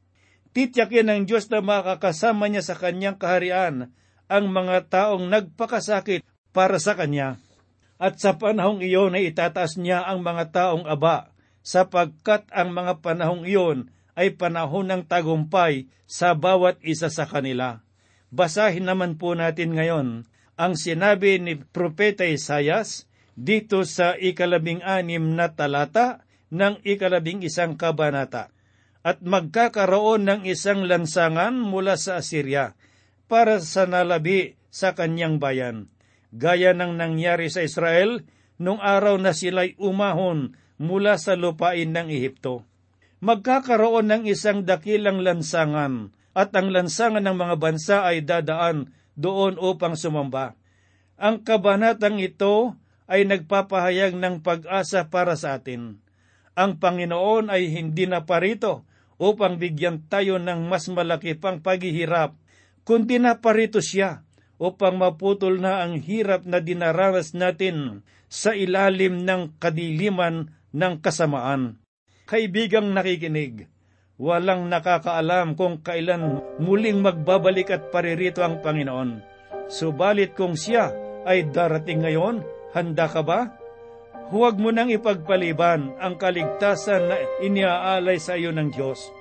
Tityakin 0.52 1.08
ng 1.08 1.22
Diyos 1.28 1.48
na 1.52 1.60
makakasama 1.64 2.48
niya 2.48 2.64
sa 2.64 2.76
kanyang 2.76 3.20
kaharian 3.20 3.92
ang 4.32 4.46
mga 4.48 4.88
taong 4.88 5.28
nagpakasakit 5.28 6.24
para 6.56 6.80
sa 6.80 6.96
kanya. 6.96 7.40
At 8.02 8.18
sa 8.18 8.40
panahong 8.40 8.82
iyon 8.82 9.14
ay 9.14 9.30
itataas 9.30 9.78
niya 9.78 10.08
ang 10.08 10.26
mga 10.26 10.50
taong 10.56 10.90
aba, 10.90 11.32
sapagkat 11.62 12.50
ang 12.50 12.74
mga 12.74 13.00
panahong 13.06 13.46
iyon 13.46 13.94
ay 14.18 14.34
panahon 14.34 14.90
ng 14.90 15.04
tagumpay 15.06 15.88
sa 16.10 16.34
bawat 16.36 16.82
isa 16.84 17.08
sa 17.08 17.30
kanila. 17.30 17.86
Basahin 18.32 18.88
naman 18.88 19.16
po 19.20 19.36
natin 19.36 19.76
ngayon 19.76 20.28
ang 20.60 20.74
sinabi 20.76 21.40
ni 21.40 21.60
Propeta 21.60 22.28
Isayas 22.28 23.08
dito 23.36 23.88
sa 23.88 24.16
ikalabing 24.18 24.84
anim 24.84 25.36
na 25.36 25.52
talata 25.52 26.24
ng 26.52 26.84
ikalabing 26.84 27.42
isang 27.46 27.80
kabanata 27.80 28.52
at 29.02 29.24
magkakaroon 29.24 30.28
ng 30.28 30.42
isang 30.46 30.86
lansangan 30.86 31.56
mula 31.58 31.98
sa 31.98 32.22
Assyria 32.22 32.78
para 33.26 33.58
sa 33.64 33.90
nalabi 33.90 34.60
sa 34.70 34.94
kanyang 34.94 35.42
bayan, 35.42 35.90
gaya 36.36 36.76
ng 36.76 36.96
nangyari 37.00 37.50
sa 37.50 37.66
Israel 37.66 38.24
nung 38.62 38.78
araw 38.78 39.18
na 39.18 39.34
sila'y 39.34 39.74
umahon 39.82 40.54
mula 40.78 41.18
sa 41.18 41.34
lupain 41.34 41.90
ng 41.90 42.08
Ehipto. 42.14 42.68
Magkakaroon 43.22 44.10
ng 44.10 44.24
isang 44.30 44.66
dakilang 44.66 45.22
lansangan 45.22 46.14
at 46.34 46.54
ang 46.58 46.74
lansangan 46.74 47.22
ng 47.22 47.38
mga 47.38 47.56
bansa 47.58 47.98
ay 48.06 48.26
dadaan 48.26 48.94
doon 49.18 49.58
upang 49.62 49.94
sumamba. 49.94 50.58
Ang 51.22 51.46
kabanatang 51.46 52.18
ito 52.18 52.74
ay 53.12 53.28
nagpapahayag 53.28 54.16
ng 54.16 54.40
pag-asa 54.40 55.12
para 55.12 55.36
sa 55.36 55.60
atin. 55.60 56.00
Ang 56.56 56.80
Panginoon 56.80 57.52
ay 57.52 57.68
hindi 57.68 58.08
na 58.08 58.24
parito 58.24 58.88
upang 59.20 59.60
bigyan 59.60 60.08
tayo 60.08 60.40
ng 60.40 60.72
mas 60.72 60.88
malaki 60.88 61.36
pang 61.36 61.60
paghihirap, 61.60 62.40
kundi 62.88 63.20
naparito 63.20 63.84
siya 63.84 64.24
upang 64.56 64.96
maputol 64.96 65.60
na 65.60 65.84
ang 65.84 66.00
hirap 66.00 66.48
na 66.48 66.64
dinaranas 66.64 67.36
natin 67.36 68.08
sa 68.32 68.56
ilalim 68.56 69.28
ng 69.28 69.60
kadiliman 69.60 70.56
ng 70.72 70.94
kasamaan. 71.04 71.84
Kaibigang 72.32 72.96
nakikinig, 72.96 73.68
walang 74.16 74.72
nakakaalam 74.72 75.60
kung 75.60 75.84
kailan 75.84 76.40
muling 76.64 77.04
magbabalik 77.04 77.76
at 77.76 77.92
paririto 77.92 78.40
ang 78.40 78.64
Panginoon. 78.64 79.20
Subalit 79.68 80.32
kung 80.32 80.56
siya 80.56 80.96
ay 81.28 81.52
darating 81.52 82.08
ngayon, 82.08 82.61
handa 82.72 83.08
ka 83.08 83.22
ba? 83.24 83.56
Huwag 84.32 84.56
mo 84.60 84.72
nang 84.72 84.88
ipagpaliban 84.88 85.92
ang 86.00 86.16
kaligtasan 86.16 87.12
na 87.12 87.16
iniaalay 87.44 88.16
sa 88.16 88.40
iyo 88.40 88.56
ng 88.56 88.72
Diyos. 88.72 89.12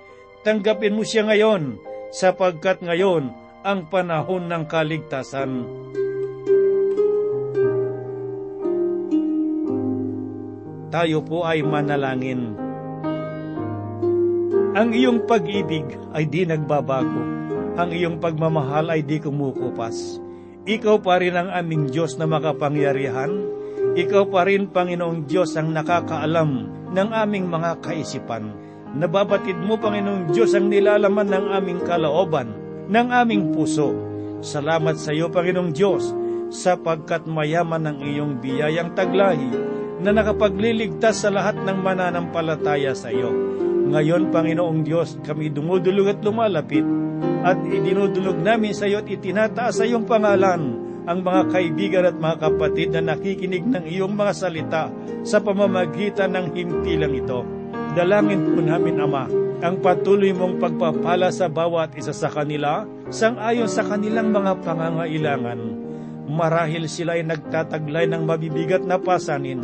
Tanggapin 0.47 0.95
mo 0.95 1.03
siya 1.03 1.27
ngayon, 1.27 1.77
sapagkat 2.15 2.79
ngayon 2.81 3.31
ang 3.67 3.91
panahon 3.91 4.47
ng 4.47 4.65
kaligtasan. 4.71 5.67
Tayo 10.91 11.23
po 11.23 11.47
ay 11.47 11.63
manalangin. 11.63 12.55
Ang 14.75 14.95
iyong 14.95 15.27
pag-ibig 15.27 15.87
ay 16.15 16.27
di 16.27 16.47
nagbabago. 16.47 17.23
Ang 17.79 17.91
iyong 17.95 18.19
pagmamahal 18.23 18.91
ay 18.95 19.03
di 19.03 19.19
kumukupas. 19.23 20.19
Ikaw 20.69 21.01
pa 21.01 21.17
rin 21.17 21.41
ang 21.41 21.49
aming 21.49 21.89
Diyos 21.89 22.21
na 22.21 22.29
makapangyarihan. 22.29 23.33
Ikaw 23.97 24.29
pa 24.29 24.45
rin, 24.45 24.69
Panginoong 24.69 25.25
Diyos, 25.25 25.57
ang 25.57 25.73
nakakaalam 25.73 26.51
ng 26.93 27.09
aming 27.17 27.49
mga 27.49 27.81
kaisipan. 27.81 28.53
Nababatid 28.93 29.57
mo, 29.57 29.81
Panginoong 29.81 30.29
Diyos, 30.29 30.53
ang 30.53 30.69
nilalaman 30.69 31.33
ng 31.33 31.47
aming 31.57 31.81
kalooban, 31.89 32.53
ng 32.93 33.09
aming 33.09 33.57
puso. 33.57 33.97
Salamat 34.45 35.01
sa 35.01 35.17
iyo, 35.17 35.33
Panginoong 35.33 35.73
Diyos, 35.73 36.13
sapagkat 36.53 37.25
mayaman 37.25 37.89
ang 37.89 37.99
iyong 38.05 38.45
biyayang 38.45 38.93
taglahi 38.93 39.57
na 40.05 40.13
nakapagliligtas 40.13 41.25
sa 41.25 41.33
lahat 41.33 41.57
ng 41.57 41.79
mananampalataya 41.81 42.93
sa 42.93 43.09
iyo. 43.09 43.33
Ngayon, 43.91 44.29
Panginoong 44.29 44.85
Diyos, 44.85 45.17
kami 45.25 45.49
dumudulog 45.49 46.13
at 46.13 46.21
lumalapit 46.21 46.85
at 47.41 47.57
idinudulog 47.65 48.37
namin 48.37 48.77
sa 48.77 48.85
iyo 48.85 49.01
at 49.01 49.09
itinataas 49.09 49.81
sa 49.81 49.85
iyong 49.89 50.05
pangalan 50.05 50.77
ang 51.09 51.19
mga 51.25 51.43
kaibigan 51.49 52.05
at 52.05 52.17
mga 52.21 52.37
kapatid 52.39 52.93
na 52.93 53.15
nakikinig 53.15 53.65
ng 53.65 53.85
iyong 53.89 54.13
mga 54.13 54.33
salita 54.37 54.85
sa 55.25 55.41
pamamagitan 55.41 56.37
ng 56.37 56.47
himpilang 56.53 57.17
ito. 57.17 57.41
Dalangin 57.97 58.55
po 58.55 58.61
namin, 58.63 59.03
Ama, 59.03 59.25
ang 59.61 59.83
patuloy 59.83 60.31
mong 60.31 60.63
pagpapala 60.63 61.33
sa 61.35 61.51
bawat 61.51 61.97
isa 61.99 62.15
sa 62.15 62.31
kanila, 62.31 62.87
sang-ayon 63.11 63.67
sa 63.67 63.83
kanilang 63.83 64.31
mga 64.31 64.61
pangangailangan. 64.63 65.61
Marahil 66.31 66.87
sila 66.87 67.19
ay 67.19 67.27
nagtataglay 67.27 68.07
ng 68.07 68.23
mabibigat 68.23 68.87
na 68.87 69.01
pasanin, 69.01 69.59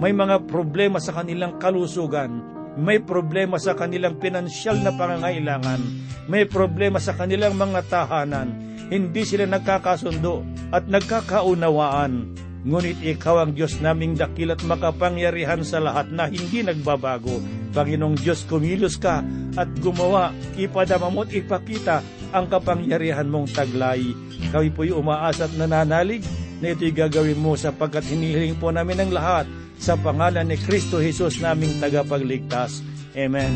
may 0.00 0.16
mga 0.16 0.48
problema 0.48 0.96
sa 0.96 1.12
kanilang 1.12 1.60
kalusugan, 1.60 2.55
may 2.76 3.00
problema 3.00 3.56
sa 3.56 3.72
kanilang 3.72 4.20
pinansyal 4.20 4.76
na 4.84 4.92
pangangailangan, 4.92 5.80
may 6.28 6.44
problema 6.44 7.00
sa 7.00 7.16
kanilang 7.16 7.56
mga 7.56 7.80
tahanan, 7.88 8.52
hindi 8.92 9.24
sila 9.24 9.48
nagkakasundo 9.48 10.44
at 10.70 10.84
nagkakaunawaan. 10.86 12.36
Ngunit 12.66 12.98
ikaw 12.98 13.46
ang 13.46 13.54
Diyos 13.54 13.78
naming 13.78 14.18
dakil 14.18 14.50
at 14.50 14.60
makapangyarihan 14.66 15.62
sa 15.62 15.78
lahat 15.78 16.10
na 16.10 16.26
hindi 16.26 16.66
nagbabago. 16.66 17.38
Panginoong 17.70 18.18
Diyos, 18.18 18.42
kumilos 18.42 18.98
ka 18.98 19.22
at 19.54 19.70
gumawa, 19.78 20.34
ipadama 20.58 21.06
mo 21.06 21.22
at 21.22 21.30
ipakita 21.30 22.02
ang 22.34 22.50
kapangyarihan 22.50 23.30
mong 23.30 23.54
taglay. 23.54 24.02
Kami 24.50 24.74
po'y 24.74 24.90
umaasa 24.90 25.46
at 25.46 25.54
nananalig 25.54 26.26
na 26.58 26.74
ito'y 26.74 26.90
gagawin 26.90 27.38
mo 27.38 27.54
sapagkat 27.54 28.02
hinihiling 28.10 28.58
po 28.58 28.74
namin 28.74 28.98
ang 28.98 29.10
lahat 29.14 29.46
sa 29.76 29.94
pangalan 29.94 30.48
ni 30.48 30.56
Kristo 30.58 30.98
Jesus 30.98 31.38
naming 31.38 31.76
tagapagligtas. 31.78 32.80
Amen. 33.16 33.52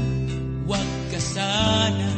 Huwag 0.68 0.88
ka 1.10 1.20
sana 1.20 2.10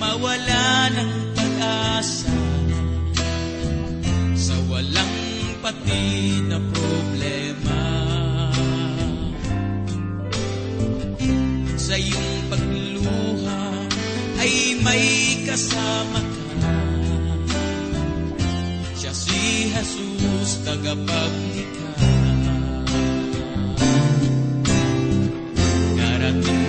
mawala 0.00 0.92
ng 0.92 1.12
pag-asa 1.36 2.32
sa 4.36 4.56
walang 4.68 5.16
pati 5.60 6.40
na 6.48 6.58
problema. 6.72 7.82
Sa 11.76 11.94
iyong 11.94 12.34
pagluha 12.50 13.62
ay 14.40 14.52
may 14.82 15.06
kasama 15.46 16.20
ka. 16.20 16.74
Siya 18.96 19.12
si 19.14 19.70
Jesus, 19.70 20.66
tagapaglikha. 20.66 21.75
Darating 26.26 26.65